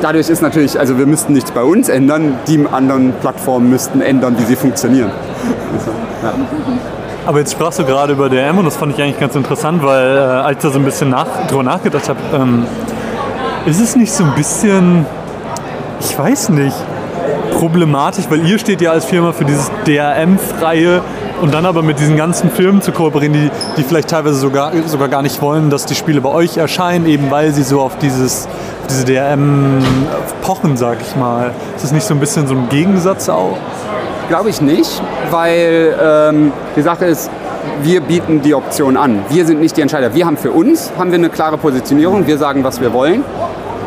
dadurch 0.00 0.28
ist 0.28 0.42
natürlich, 0.42 0.78
also 0.78 0.98
wir 0.98 1.06
müssten 1.06 1.32
nichts 1.32 1.50
bei 1.50 1.62
uns 1.62 1.88
ändern, 1.88 2.38
die 2.46 2.66
anderen 2.70 3.12
Plattformen 3.20 3.70
müssten 3.70 4.00
ändern, 4.00 4.36
wie 4.38 4.44
sie 4.44 4.56
funktionieren. 4.56 5.10
Ja. 6.22 6.32
Aber 7.24 7.38
jetzt 7.38 7.52
sprachst 7.52 7.78
du 7.78 7.84
gerade 7.84 8.14
über 8.14 8.28
DM 8.28 8.58
und 8.58 8.64
das 8.64 8.76
fand 8.76 8.94
ich 8.94 9.02
eigentlich 9.02 9.20
ganz 9.20 9.36
interessant, 9.36 9.84
weil 9.84 10.16
äh, 10.16 10.20
als 10.20 10.56
ich 10.56 10.62
da 10.62 10.70
so 10.70 10.78
ein 10.80 10.84
bisschen 10.84 11.10
nach, 11.10 11.46
drüber 11.46 11.62
nachgedacht 11.62 12.08
habe, 12.08 12.18
ähm, 12.34 12.66
ist 13.64 13.80
es 13.80 13.94
nicht 13.94 14.12
so 14.12 14.24
ein 14.24 14.34
bisschen, 14.34 15.06
ich 16.00 16.18
weiß 16.18 16.48
nicht, 16.48 16.76
problematisch, 17.62 18.24
weil 18.28 18.44
ihr 18.44 18.58
steht 18.58 18.80
ja 18.80 18.90
als 18.90 19.04
Firma 19.04 19.30
für 19.30 19.44
dieses 19.44 19.70
DRM-freie 19.86 21.00
und 21.40 21.54
dann 21.54 21.64
aber 21.64 21.82
mit 21.82 22.00
diesen 22.00 22.16
ganzen 22.16 22.50
Firmen 22.50 22.82
zu 22.82 22.90
kooperieren, 22.90 23.34
die, 23.34 23.50
die 23.76 23.84
vielleicht 23.84 24.10
teilweise 24.10 24.34
sogar, 24.34 24.72
sogar 24.86 25.06
gar 25.06 25.22
nicht 25.22 25.40
wollen, 25.40 25.70
dass 25.70 25.86
die 25.86 25.94
Spiele 25.94 26.20
bei 26.20 26.30
euch 26.30 26.56
erscheinen, 26.56 27.06
eben 27.06 27.30
weil 27.30 27.52
sie 27.52 27.62
so 27.62 27.80
auf 27.80 27.98
dieses 27.98 28.48
diese 28.90 29.04
DRM 29.04 29.78
pochen, 30.42 30.76
sag 30.76 30.98
ich 31.02 31.14
mal. 31.14 31.52
Ist 31.76 31.84
das 31.84 31.92
nicht 31.92 32.04
so 32.04 32.14
ein 32.14 32.18
bisschen 32.18 32.48
so 32.48 32.54
ein 32.54 32.68
Gegensatz 32.68 33.28
auch? 33.28 33.56
Glaube 34.28 34.50
ich 34.50 34.60
nicht, 34.60 35.00
weil 35.30 35.96
ähm, 36.02 36.52
die 36.74 36.82
Sache 36.82 37.04
ist, 37.04 37.30
wir 37.82 38.00
bieten 38.00 38.42
die 38.42 38.56
Option 38.56 38.96
an. 38.96 39.20
Wir 39.30 39.46
sind 39.46 39.60
nicht 39.60 39.76
die 39.76 39.82
Entscheider. 39.82 40.14
Wir 40.14 40.26
haben 40.26 40.36
für 40.36 40.50
uns 40.50 40.90
haben 40.98 41.12
wir 41.12 41.18
eine 41.18 41.30
klare 41.30 41.58
Positionierung. 41.58 42.26
Wir 42.26 42.38
sagen, 42.38 42.64
was 42.64 42.80
wir 42.80 42.92
wollen. 42.92 43.22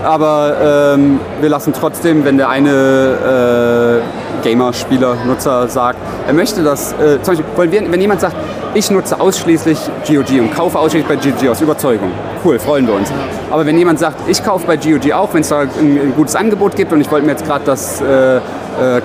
Aber 0.05 0.93
ähm, 0.93 1.19
wir 1.41 1.49
lassen 1.49 1.73
trotzdem, 1.73 2.23
wenn 2.25 2.37
der 2.37 2.49
eine 2.49 4.01
äh, 4.01 4.43
Gamer, 4.43 4.71
Spieler, 4.71 5.15
Nutzer 5.25 5.67
sagt, 5.67 5.97
er 6.27 6.33
möchte 6.33 6.63
das, 6.63 6.93
äh, 6.93 7.19
zum 7.23 7.35
Beispiel, 7.35 7.91
wenn 7.91 7.99
jemand 8.01 8.21
sagt, 8.21 8.35
ich 8.75 8.91
nutze 8.91 9.19
ausschließlich 9.19 9.79
GOG 10.07 10.39
und 10.39 10.53
kaufe 10.53 10.77
ausschließlich 10.77 11.07
bei 11.07 11.15
GOG 11.15 11.49
aus 11.49 11.61
Überzeugung, 11.61 12.11
cool, 12.43 12.59
freuen 12.59 12.85
wir 12.85 12.93
uns. 12.93 13.09
Aber 13.49 13.65
wenn 13.65 13.77
jemand 13.77 13.99
sagt, 13.99 14.27
ich 14.27 14.43
kaufe 14.43 14.67
bei 14.67 14.75
GOG 14.75 15.13
auch, 15.13 15.33
wenn 15.33 15.41
es 15.41 15.49
da 15.49 15.61
ein, 15.61 15.69
ein, 15.79 16.13
gutes 16.15 16.35
Angebot 16.35 16.75
gibt 16.75 16.91
und 16.91 16.99
ich 16.99 17.09
wollte 17.09 17.25
mir 17.25 17.31
jetzt 17.31 17.45
gerade 17.45 17.63
das, 17.63 18.01
äh, 18.01 18.37
äh, 18.37 18.41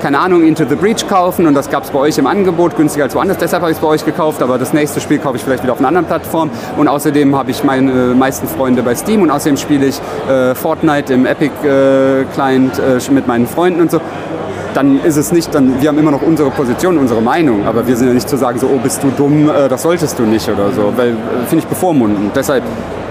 keine 0.03 0.19
Ahnung, 0.19 0.43
Into 0.43 0.65
the 0.69 0.75
Breach 0.75 1.07
kaufen 1.09 1.47
und 1.47 1.55
das 1.55 1.71
gab 1.71 1.85
es 1.85 1.91
bei 1.91 2.01
euch 2.01 2.19
im 2.19 2.27
Angebot, 2.27 2.77
günstiger 2.77 3.05
als 3.05 3.15
woanders, 3.15 3.39
deshalb 3.39 3.63
habe 3.63 3.71
ich 3.71 3.79
es 3.79 3.83
bei 3.83 3.89
euch 3.89 4.05
gekauft, 4.05 4.43
aber 4.43 4.59
das 4.59 4.73
nächste 4.73 5.01
Spiel 5.01 5.19
kaufe 5.19 5.37
ich 5.37 5.45
vielleicht 5.45 5.63
wieder 5.63 5.73
auf 5.73 5.79
einer 5.79 5.89
anderen 5.89 6.07
Plattform 6.07 6.51
und 6.77 6.89
außerdem 6.89 7.37
habe 7.37 7.53
ich 7.53 7.63
meine 7.63 7.93
meisten 8.15 8.49
Freunde 8.49 8.83
bei 8.83 8.97
Steam 8.97 9.23
und 9.23 9.31
außerdem 9.31 9.57
spiele 9.57 9.87
ich 9.87 10.01
äh, 10.29 10.57
Fortnite 10.57 11.15
im 11.15 11.27
Epic 11.27 11.53
äh, 11.65 12.25
Client 12.35 12.73
äh, 12.81 13.13
mit 13.13 13.29
meinen 13.29 13.47
Freunden 13.47 13.81
und 13.81 13.93
so 13.93 14.01
dann 14.75 15.01
ist 15.03 15.17
es 15.17 15.33
nicht, 15.33 15.55
dann, 15.55 15.81
wir 15.81 15.89
haben 15.89 15.99
immer 15.99 16.11
noch 16.11 16.23
unsere 16.23 16.51
Position, 16.51 16.99
unsere 16.99 17.21
Meinung, 17.21 17.67
aber 17.67 17.87
wir 17.87 17.97
sind 17.97 18.09
ja 18.09 18.15
nicht 18.15 18.29
zu 18.29 18.37
sagen, 18.37 18.59
so, 18.59 18.69
oh, 18.69 18.79
bist 18.79 19.03
du 19.03 19.11
dumm, 19.17 19.49
äh, 19.49 19.69
das 19.69 19.83
solltest 19.83 20.19
du 20.19 20.23
nicht 20.23 20.49
oder 20.49 20.71
so, 20.73 20.93
weil 20.97 21.11
äh, 21.11 21.47
finde 21.49 21.65
ich 21.65 21.67
bevormundend. 21.67 22.35
Deshalb, 22.35 22.63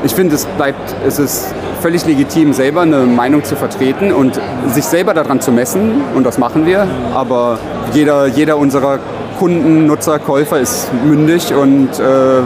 ich 0.04 0.14
finde, 0.14 0.36
es 0.36 0.46
bleibt, 0.46 0.96
es 1.06 1.20
ist 1.20 1.54
völlig 1.82 2.06
legitim, 2.06 2.54
selber 2.54 2.82
eine 2.82 3.00
Meinung 3.00 3.44
zu 3.44 3.56
vertreten 3.56 4.12
und 4.12 4.40
sich 4.68 4.86
selber 4.86 5.14
daran 5.14 5.42
zu 5.42 5.52
messen 5.52 6.02
und 6.16 6.26
das 6.26 6.38
machen 6.38 6.66
wir, 6.66 6.88
aber 7.14 7.60
jeder, 7.94 8.28
jeder 8.28 8.58
unserer 8.58 9.00
Kunden, 9.40 9.86
Nutzer, 9.86 10.20
Käufer 10.20 10.60
ist 10.60 10.90
mündig 11.06 11.54
und 11.54 11.88
äh, 12.00 12.04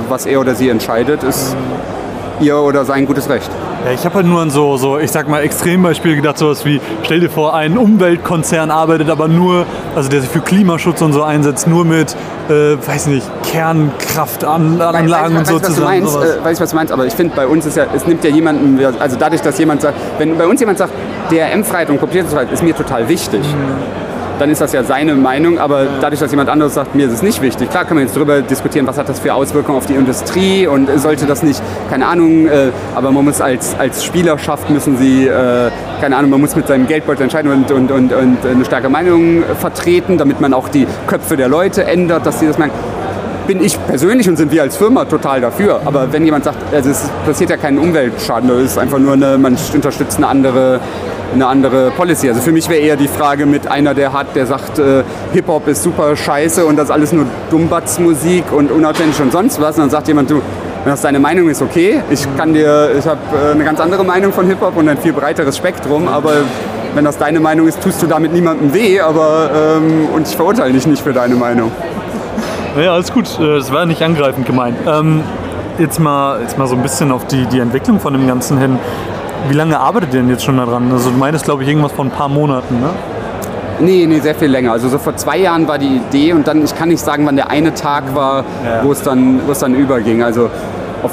was 0.09 0.25
er 0.25 0.39
oder 0.39 0.53
sie 0.53 0.69
entscheidet, 0.69 1.23
ist 1.23 1.55
ihr 2.39 2.57
oder 2.57 2.85
sein 2.85 3.05
gutes 3.05 3.29
Recht. 3.29 3.49
Ja, 3.85 3.91
ich 3.91 4.05
habe 4.05 4.15
halt 4.15 4.25
nur 4.25 4.39
an 4.39 4.49
so, 4.49 4.77
so, 4.77 4.97
ich 4.97 5.11
sag 5.11 5.27
mal, 5.27 5.41
Extrembeispiele 5.41 6.15
gedacht, 6.15 6.37
sowas 6.37 6.63
wie, 6.63 6.79
stell 7.03 7.19
dir 7.19 7.29
vor, 7.29 7.53
ein 7.53 7.77
Umweltkonzern 7.77 8.71
arbeitet 8.71 9.09
aber 9.09 9.27
nur, 9.27 9.65
also 9.93 10.09
der 10.09 10.21
sich 10.21 10.29
für 10.29 10.39
Klimaschutz 10.39 11.01
und 11.01 11.11
so 11.11 11.21
einsetzt, 11.21 11.67
nur 11.67 11.83
mit, 11.83 12.15
äh, 12.47 12.77
weiß 12.85 13.07
nicht, 13.07 13.29
Kernkraftanlagen 13.51 15.35
und 15.35 15.47
so 15.47 15.59
zusammen. 15.59 15.85
Meinst, 15.85 16.15
äh, 16.15 16.43
weiß 16.43 16.57
ich, 16.57 16.63
was 16.63 16.69
du 16.69 16.75
meinst, 16.77 16.93
aber 16.93 17.05
ich 17.05 17.13
finde, 17.13 17.35
bei 17.35 17.45
uns 17.45 17.65
ist 17.65 17.75
ja, 17.75 17.87
es 17.93 18.07
nimmt 18.07 18.23
ja 18.23 18.29
jemanden, 18.29 18.79
also 18.99 19.17
dadurch, 19.19 19.41
dass 19.41 19.57
jemand 19.57 19.81
sagt, 19.81 19.97
wenn 20.17 20.37
bei 20.37 20.47
uns 20.47 20.61
jemand 20.61 20.77
sagt, 20.77 20.93
DRM-Freiheit 21.29 21.89
und 21.89 21.99
Kopierungsfreiheit 21.99 22.53
ist 22.53 22.63
mir 22.63 22.75
total 22.75 23.09
wichtig. 23.09 23.41
Mhm 23.41 24.03
dann 24.39 24.49
ist 24.49 24.61
das 24.61 24.73
ja 24.73 24.83
seine 24.83 25.15
Meinung, 25.15 25.59
aber 25.59 25.85
dadurch, 26.01 26.19
dass 26.19 26.31
jemand 26.31 26.49
anderes 26.49 26.73
sagt, 26.73 26.95
mir 26.95 27.07
ist 27.07 27.13
es 27.13 27.21
nicht 27.21 27.41
wichtig, 27.41 27.69
klar 27.69 27.85
kann 27.85 27.95
man 27.95 28.05
jetzt 28.05 28.15
darüber 28.15 28.41
diskutieren, 28.41 28.87
was 28.87 28.97
hat 28.97 29.09
das 29.09 29.19
für 29.19 29.33
Auswirkungen 29.33 29.77
auf 29.77 29.85
die 29.85 29.93
Industrie 29.93 30.67
und 30.67 30.89
sollte 30.99 31.25
das 31.25 31.43
nicht, 31.43 31.61
keine 31.89 32.07
Ahnung, 32.07 32.47
äh, 32.47 32.71
aber 32.95 33.11
man 33.11 33.25
muss 33.25 33.41
als, 33.41 33.75
als 33.77 34.03
Spielerschaft 34.03 34.69
müssen 34.69 34.97
sie, 34.97 35.27
äh, 35.27 35.69
keine 36.01 36.17
Ahnung, 36.17 36.31
man 36.31 36.41
muss 36.41 36.55
mit 36.55 36.67
seinem 36.67 36.87
Geldbeutel 36.87 37.23
entscheiden 37.23 37.51
und, 37.51 37.71
und, 37.71 37.91
und, 37.91 38.13
und 38.13 38.37
eine 38.45 38.65
starke 38.65 38.89
Meinung 38.89 39.43
vertreten, 39.59 40.17
damit 40.17 40.41
man 40.41 40.53
auch 40.53 40.69
die 40.69 40.87
Köpfe 41.07 41.37
der 41.37 41.47
Leute 41.47 41.85
ändert, 41.85 42.25
dass 42.25 42.39
sie 42.39 42.47
das 42.47 42.57
merken 42.57 42.73
bin 43.47 43.63
ich 43.63 43.77
persönlich 43.87 44.27
und 44.29 44.37
sind 44.37 44.51
wir 44.51 44.61
als 44.61 44.77
Firma 44.77 45.05
total 45.05 45.41
dafür. 45.41 45.81
Aber 45.85 46.11
wenn 46.11 46.25
jemand 46.25 46.45
sagt, 46.45 46.57
also 46.73 46.89
es 46.89 47.09
passiert 47.25 47.49
ja 47.49 47.57
keinen 47.57 47.79
Umweltschaden, 47.79 48.49
das 48.49 48.59
ist 48.59 48.77
einfach 48.77 48.99
nur 48.99 49.13
eine, 49.13 49.37
man 49.37 49.57
unterstützt 49.73 50.17
eine 50.17 50.27
andere 50.27 50.79
eine 51.33 51.47
andere 51.47 51.91
Policy. 51.91 52.29
Also 52.29 52.41
für 52.41 52.51
mich 52.51 52.69
wäre 52.69 52.79
eher 52.79 52.95
die 52.95 53.07
Frage 53.07 53.45
mit 53.45 53.67
einer, 53.67 53.93
der 53.93 54.13
hat, 54.13 54.35
der 54.35 54.45
sagt, 54.45 54.79
äh, 54.79 55.03
Hip-Hop 55.33 55.67
ist 55.67 55.83
super 55.83 56.15
scheiße 56.15 56.63
und 56.65 56.77
das 56.77 56.91
alles 56.91 57.11
nur 57.11 57.25
Dummbatz-Musik 57.49 58.51
und 58.51 58.71
unauthentisch 58.71 59.19
und 59.19 59.31
sonst 59.31 59.59
was. 59.59 59.75
Und 59.75 59.83
dann 59.83 59.89
sagt 59.89 60.07
jemand, 60.07 60.29
du, 60.29 60.35
wenn 60.83 60.91
das 60.91 61.01
deine 61.01 61.19
Meinung 61.19 61.49
ist, 61.49 61.61
okay. 61.61 62.01
Ich 62.09 62.27
kann 62.37 62.53
dir, 62.53 62.91
ich 62.97 63.05
habe 63.07 63.19
äh, 63.33 63.51
eine 63.53 63.63
ganz 63.63 63.79
andere 63.79 64.03
Meinung 64.03 64.31
von 64.31 64.45
Hip-Hop 64.47 64.77
und 64.77 64.87
ein 64.87 64.97
viel 64.97 65.13
breiteres 65.13 65.57
Spektrum, 65.57 66.07
aber 66.07 66.33
wenn 66.93 67.05
das 67.05 67.17
deine 67.17 67.39
Meinung 67.39 67.67
ist, 67.67 67.81
tust 67.81 68.03
du 68.03 68.07
damit 68.07 68.33
niemandem 68.33 68.73
weh, 68.73 68.99
aber 68.99 69.49
ähm, 69.77 70.09
und 70.13 70.27
ich 70.27 70.35
verurteile 70.35 70.73
dich 70.73 70.85
nicht 70.85 71.01
für 71.01 71.13
deine 71.13 71.35
Meinung. 71.35 71.71
Ja, 72.75 72.93
alles 72.93 73.11
gut. 73.11 73.39
Äh, 73.39 73.57
das 73.57 73.71
war 73.71 73.85
nicht 73.85 74.01
angreifend 74.01 74.45
gemeint. 74.45 74.77
Ähm, 74.87 75.23
jetzt, 75.77 75.99
mal, 75.99 76.41
jetzt 76.41 76.57
mal 76.57 76.67
so 76.67 76.75
ein 76.75 76.81
bisschen 76.81 77.11
auf 77.11 77.27
die, 77.27 77.45
die 77.45 77.59
Entwicklung 77.59 77.99
von 77.99 78.13
dem 78.13 78.27
Ganzen 78.27 78.57
hin. 78.57 78.79
Wie 79.49 79.53
lange 79.53 79.79
arbeitet 79.79 80.13
ihr 80.13 80.21
denn 80.21 80.29
jetzt 80.29 80.43
schon 80.43 80.57
daran? 80.57 80.91
Also 80.91 81.09
du 81.09 81.17
meinst, 81.17 81.45
glaube 81.45 81.63
ich, 81.63 81.69
irgendwas 81.69 81.91
von 81.91 82.07
ein 82.07 82.11
paar 82.11 82.29
Monaten, 82.29 82.79
ne? 82.79 82.89
Nee, 83.79 84.05
nee, 84.07 84.19
sehr 84.19 84.35
viel 84.35 84.47
länger. 84.47 84.71
Also 84.71 84.87
so 84.87 84.97
vor 84.97 85.15
zwei 85.15 85.37
Jahren 85.37 85.67
war 85.67 85.77
die 85.77 85.97
Idee 85.97 86.33
und 86.33 86.47
dann, 86.47 86.63
ich 86.63 86.75
kann 86.75 86.89
nicht 86.89 87.03
sagen, 87.03 87.25
wann 87.25 87.35
der 87.35 87.49
eine 87.49 87.73
Tag 87.73 88.15
war, 88.15 88.45
ja. 88.63 88.83
wo, 88.83 88.91
es 88.91 89.01
dann, 89.01 89.41
wo 89.45 89.51
es 89.51 89.59
dann 89.59 89.73
überging. 89.73 90.23
Also 90.23 90.49
auf, 91.03 91.11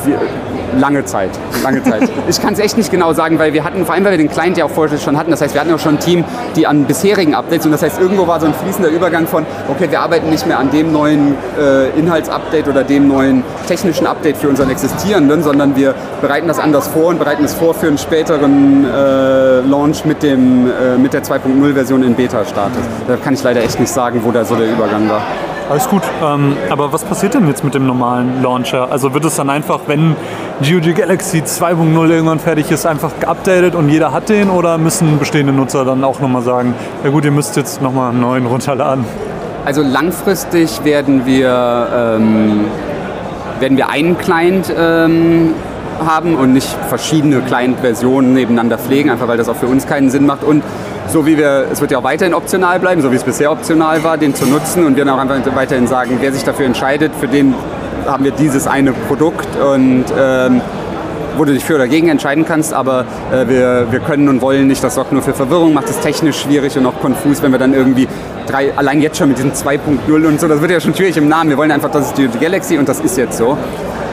Lange 0.79 1.05
Zeit, 1.05 1.31
lange 1.65 1.83
Zeit. 1.83 2.09
ich 2.29 2.41
kann 2.41 2.53
es 2.53 2.61
echt 2.61 2.77
nicht 2.77 2.91
genau 2.93 3.13
sagen, 3.13 3.39
weil 3.39 3.53
wir 3.53 3.65
hatten, 3.65 3.85
vor 3.85 3.95
allem 3.95 4.05
weil 4.05 4.13
wir 4.13 4.19
den 4.19 4.31
Client 4.31 4.57
ja 4.57 4.65
auch 4.67 4.71
vorher 4.71 4.99
schon 4.99 5.19
hatten, 5.19 5.31
das 5.31 5.41
heißt, 5.41 5.55
wir 5.55 5.61
hatten 5.61 5.73
auch 5.73 5.81
schon 5.81 5.97
ein 5.97 6.01
Team, 6.01 6.25
die 6.55 6.67
an 6.67 6.85
bisherigen 6.85 7.35
Updates, 7.35 7.67
und 7.67 7.73
das 7.73 7.83
heißt, 7.83 8.01
irgendwo 8.01 8.27
war 8.27 8.39
so 8.39 8.47
ein 8.47 8.55
fließender 8.55 8.89
Übergang 8.89 9.27
von, 9.27 9.45
okay, 9.69 9.91
wir 9.91 10.01
arbeiten 10.01 10.31
nicht 10.31 10.47
mehr 10.47 10.59
an 10.59 10.71
dem 10.71 10.93
neuen 10.93 11.35
äh, 11.59 11.89
Inhaltsupdate 11.99 12.69
oder 12.69 12.85
dem 12.85 13.09
neuen 13.09 13.43
technischen 13.67 14.07
Update 14.07 14.37
für 14.37 14.49
unseren 14.49 14.71
existierenden, 14.71 15.43
sondern 15.43 15.75
wir 15.75 15.95
bereiten 16.21 16.47
das 16.47 16.59
anders 16.59 16.87
vor 16.87 17.07
und 17.07 17.19
bereiten 17.19 17.45
es 17.45 17.55
vor 17.55 17.75
für 17.75 17.89
einen 17.89 17.99
späteren 17.99 18.85
äh, 18.85 19.61
Launch 19.61 20.05
mit, 20.05 20.23
dem, 20.23 20.67
äh, 20.67 20.99
mit 20.99 21.13
der 21.13 21.25
2.0-Version 21.25 22.03
in 22.05 22.15
Beta-Status. 22.15 22.83
Da 23.09 23.17
kann 23.17 23.35
ich 23.35 23.43
leider 23.43 23.63
echt 23.63 23.81
nicht 23.81 23.93
sagen, 23.93 24.21
wo 24.23 24.31
da 24.31 24.45
so 24.45 24.55
der 24.55 24.71
Übergang 24.71 25.09
war. 25.09 25.23
Alles 25.71 25.89
gut. 25.89 26.03
Ähm, 26.23 26.57
aber 26.69 26.93
was 26.93 27.05
passiert 27.05 27.35
denn 27.35 27.47
jetzt 27.47 27.63
mit 27.63 27.75
dem 27.75 27.87
normalen 27.87 28.43
Launcher? 28.43 28.91
Also 28.91 29.15
wird 29.15 29.25
es 29.25 29.37
dann 29.37 29.51
einfach, 29.51 29.81
wenn 29.87 30.17
GOG 30.61 30.95
Galaxy 30.97 31.39
2.0 31.39 32.11
irgendwann 32.11 32.41
fertig 32.41 32.71
ist, 32.71 32.87
einfach 32.87 33.13
geupdatet 33.21 33.75
und 33.75 33.89
jeder 33.89 34.13
hat 34.13 34.29
den? 34.29 34.51
Oder 34.51 34.79
müssen 34.79 35.19
bestehende 35.19 35.53
Nutzer 35.53 35.85
dann 35.85 36.03
auch 36.03 36.21
nochmal 36.21 36.43
sagen, 36.43 36.75
ja 37.05 37.11
gut, 37.11 37.25
ihr 37.25 37.31
müsst 37.31 37.57
jetzt 37.57 37.81
nochmal 37.81 38.11
einen 38.11 38.21
neuen 38.21 38.47
runterladen? 38.47 39.05
Also 39.65 39.83
langfristig 39.83 40.85
werden 40.85 41.27
wir, 41.27 41.87
ähm, 41.95 42.65
werden 43.61 43.77
wir 43.77 43.91
einen 43.91 44.19
Client 44.19 44.73
ähm, 44.77 45.55
haben 46.05 46.35
und 46.35 46.53
nicht 46.53 46.69
verschiedene 46.89 47.41
Client-Versionen 47.43 48.33
nebeneinander 48.33 48.79
pflegen, 48.79 49.11
einfach 49.11 49.29
weil 49.29 49.37
das 49.37 49.49
auch 49.49 49.57
für 49.57 49.67
uns 49.67 49.87
keinen 49.87 50.11
Sinn 50.11 50.27
macht. 50.27 50.43
Und 50.43 50.65
so 51.13 51.27
wie 51.27 51.37
wir, 51.37 51.67
es 51.73 51.81
wird 51.81 51.91
ja 51.91 51.99
auch 51.99 52.05
weiterhin 52.05 52.35
optional 52.35 52.79
bleiben, 52.79 53.03
so 53.03 53.11
wie 53.11 53.17
es 53.17 53.25
bisher 53.25 53.51
optional 53.51 54.03
war, 54.05 54.17
den 54.17 54.35
zu 54.35 54.47
nutzen 54.47 54.85
und 54.85 54.97
wir 54.97 55.05
dann 55.05 55.15
auch 55.15 55.21
einfach 55.21 55.57
weiterhin 55.57 55.87
sagen, 55.87 56.19
wer 56.21 56.33
sich 56.33 56.45
dafür 56.45 56.67
entscheidet, 56.67 57.13
für 57.19 57.29
den 57.29 57.55
haben 58.07 58.25
wir 58.25 58.33
dieses 58.33 58.67
eine 58.67 58.93
Produkt 58.93 59.49
und 59.57 60.05
ähm, 60.19 60.61
wo 61.37 61.45
du 61.45 61.53
dich 61.53 61.65
für 61.65 61.77
oder 61.77 61.89
gegen 61.89 62.09
entscheiden 62.09 62.45
kannst, 62.45 62.73
aber 62.73 63.05
äh, 63.33 63.49
wir, 63.49 63.87
wir 63.91 64.01
können 64.01 64.29
und 64.29 64.41
wollen 64.41 64.67
nicht, 64.67 64.83
das 64.83 64.95
sorgt 64.95 65.13
nur 65.13 65.23
für 65.23 65.33
Verwirrung, 65.33 65.73
macht 65.75 65.89
es 65.89 65.99
technisch 66.01 66.41
schwierig 66.41 66.77
und 66.77 66.87
auch 66.87 67.01
konfus, 67.01 67.43
wenn 67.43 67.53
wir 67.53 67.59
dann 67.59 67.75
irgendwie 67.75 68.07
drei, 68.47 68.77
allein 68.77 69.01
jetzt 69.01 69.19
schon 69.19 69.29
mit 69.29 69.39
diesem 69.39 69.53
2.0 69.53 70.27
und 70.27 70.41
so, 70.41 70.49
das 70.49 70.61
wird 70.61 70.71
ja 70.71 70.81
schon 70.81 70.95
schwierig 70.95 71.17
im 71.17 71.29
Namen. 71.29 71.51
Wir 71.51 71.57
wollen 71.57 71.71
einfach, 71.71 71.91
das 71.91 72.09
ist 72.09 72.19
die 72.19 72.29
Galaxy 72.29 72.79
und 72.79 72.89
das 72.89 73.01
ist 73.01 73.17
jetzt 73.17 73.39
so. 73.39 73.57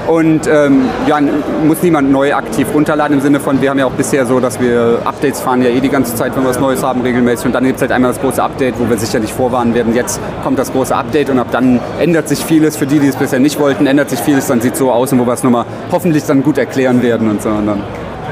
Und 0.08 0.48
ähm, 0.48 0.84
ja, 1.06 1.20
muss 1.66 1.84
niemand 1.84 2.12
neu 2.12 2.34
aktiv 2.34 2.68
runterladen 2.74 3.18
im 3.18 3.22
Sinne 3.22 3.42
von, 3.42 3.62
wir 3.62 3.70
haben 3.70 3.80
ja 3.80 3.86
auch 3.86 3.92
bisher 3.92 4.26
so, 4.26 4.40
dass 4.40 4.60
wir 4.60 5.00
Updates 5.04 5.42
fahren 5.42 5.62
ja 5.62 5.70
eh 5.70 5.82
die 5.82 5.90
ganze 5.90 6.16
Zeit, 6.16 6.36
wenn 6.36 6.44
wir 6.44 6.50
was 6.50 6.60
Neues 6.60 6.82
haben, 6.82 7.02
regelmäßig. 7.02 7.48
Und 7.48 7.54
dann 7.54 7.66
gibt 7.66 7.76
es 7.76 7.82
halt 7.82 7.92
einmal 7.92 8.12
das 8.12 8.22
große 8.22 8.42
Update, 8.42 8.76
wo 8.80 8.90
wir 8.90 8.98
sicherlich 8.98 9.34
vorwarnen 9.34 9.74
werden, 9.74 9.94
jetzt 9.94 10.22
kommt 10.44 10.58
das 10.60 10.72
große 10.72 10.96
Update 10.96 11.30
und 11.30 11.40
ab 11.40 11.48
dann 11.52 11.82
ändert 12.00 12.30
sich 12.30 12.44
vieles. 12.44 12.78
Für 12.78 12.88
die, 12.88 13.00
die 13.00 13.08
es 13.08 13.18
bisher 13.18 13.40
nicht 13.40 13.60
wollten, 13.60 13.86
ändert 13.86 14.10
sich 14.10 14.20
vieles, 14.20 14.48
dann 14.48 14.62
sieht 14.62 14.74
es 14.74 14.80
so 14.80 14.92
aus 14.92 15.12
und 15.12 15.20
wo 15.20 15.26
wir 15.26 15.34
es 15.34 15.44
nochmal 15.44 15.66
hoffentlich 15.92 16.24
dann 16.24 16.42
gut 16.42 16.58
erklären 16.58 17.02
werden 17.02 17.30
und 17.30 17.42
so. 17.42 17.50
Und 17.50 17.68
dann 17.68 17.82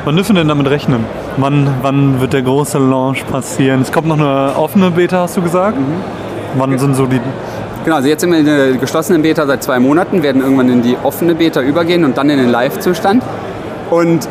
Wann 0.05 0.15
dürfen 0.15 0.35
wir 0.35 0.41
denn 0.41 0.49
damit 0.49 0.69
rechnen? 0.69 1.03
Wann, 1.37 1.67
wann 1.81 2.21
wird 2.21 2.33
der 2.33 2.43
große 2.43 2.77
Launch 2.77 3.25
passieren? 3.25 3.81
Es 3.81 3.91
kommt 3.91 4.07
noch 4.07 4.19
eine 4.19 4.55
offene 4.55 4.91
Beta, 4.91 5.21
hast 5.21 5.35
du 5.35 5.41
gesagt? 5.41 5.79
Mhm. 5.79 5.95
Wann 6.57 6.77
sind 6.77 6.95
so 6.95 7.07
die 7.07 7.19
Genau, 7.85 7.97
also 7.97 8.09
jetzt 8.09 8.21
sind 8.21 8.31
wir 8.31 8.39
in 8.39 8.45
der 8.47 8.71
geschlossenen 8.77 9.21
Beta 9.21 9.45
seit 9.45 9.61
zwei 9.61 9.79
Monaten, 9.79 10.23
werden 10.23 10.41
irgendwann 10.41 10.69
in 10.69 10.81
die 10.81 10.97
offene 11.03 11.35
Beta 11.35 11.61
übergehen 11.61 12.03
und 12.03 12.17
dann 12.17 12.31
in 12.31 12.39
den 12.39 12.49
Live-Zustand. 12.49 13.21
Und 13.91 14.27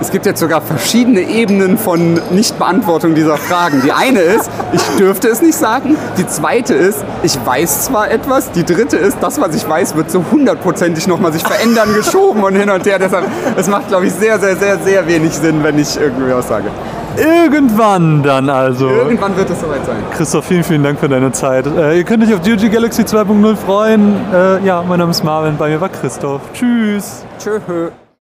es 0.00 0.10
gibt 0.10 0.24
jetzt 0.24 0.40
sogar 0.40 0.62
verschiedene 0.62 1.20
Ebenen 1.20 1.76
von 1.76 2.18
Nichtbeantwortung 2.30 3.14
dieser 3.14 3.36
Fragen. 3.36 3.82
Die 3.84 3.92
eine 3.92 4.20
ist, 4.20 4.48
ich 4.72 4.80
dürfte 4.96 5.28
es 5.28 5.42
nicht 5.42 5.58
sagen. 5.58 5.98
Die 6.16 6.26
zweite 6.26 6.72
ist, 6.72 7.04
ich 7.22 7.38
weiß 7.44 7.84
zwar 7.84 8.10
etwas. 8.10 8.52
Die 8.52 8.64
dritte 8.64 8.96
ist, 8.96 9.18
das, 9.20 9.38
was 9.38 9.54
ich 9.54 9.68
weiß, 9.68 9.94
wird 9.94 10.10
so 10.10 10.24
hundertprozentig 10.32 11.06
nochmal 11.08 11.34
sich 11.34 11.42
verändern, 11.42 11.92
geschoben 11.94 12.42
und 12.42 12.56
hin 12.56 12.70
und 12.70 12.86
her. 12.86 12.98
Deshalb, 12.98 13.26
es 13.54 13.68
macht, 13.68 13.88
glaube 13.88 14.06
ich, 14.06 14.14
sehr, 14.14 14.38
sehr, 14.38 14.56
sehr, 14.56 14.78
sehr 14.78 15.06
wenig 15.06 15.34
Sinn, 15.34 15.62
wenn 15.62 15.78
ich 15.78 16.00
irgendwie 16.00 16.32
was 16.32 16.48
sage. 16.48 16.70
Irgendwann 17.16 18.22
dann 18.22 18.48
also. 18.48 18.88
Irgendwann 18.88 19.36
wird 19.36 19.50
es 19.50 19.60
soweit 19.60 19.84
sein. 19.84 19.96
Christoph, 20.12 20.44
vielen, 20.44 20.64
vielen 20.64 20.82
Dank 20.82 20.98
für 20.98 21.08
deine 21.08 21.32
Zeit. 21.32 21.66
Äh, 21.66 21.98
ihr 21.98 22.04
könnt 22.04 22.22
euch 22.24 22.34
auf 22.34 22.42
GOG 22.42 22.70
Galaxy 22.70 23.02
2.0 23.02 23.56
freuen. 23.56 24.14
Äh, 24.32 24.64
ja, 24.64 24.82
mein 24.86 24.98
Name 24.98 25.10
ist 25.10 25.24
Marvin, 25.24 25.56
bei 25.56 25.68
mir 25.68 25.80
war 25.80 25.88
Christoph. 25.88 26.42
Tschüss. 26.52 27.24
Tschüss. 27.38 27.62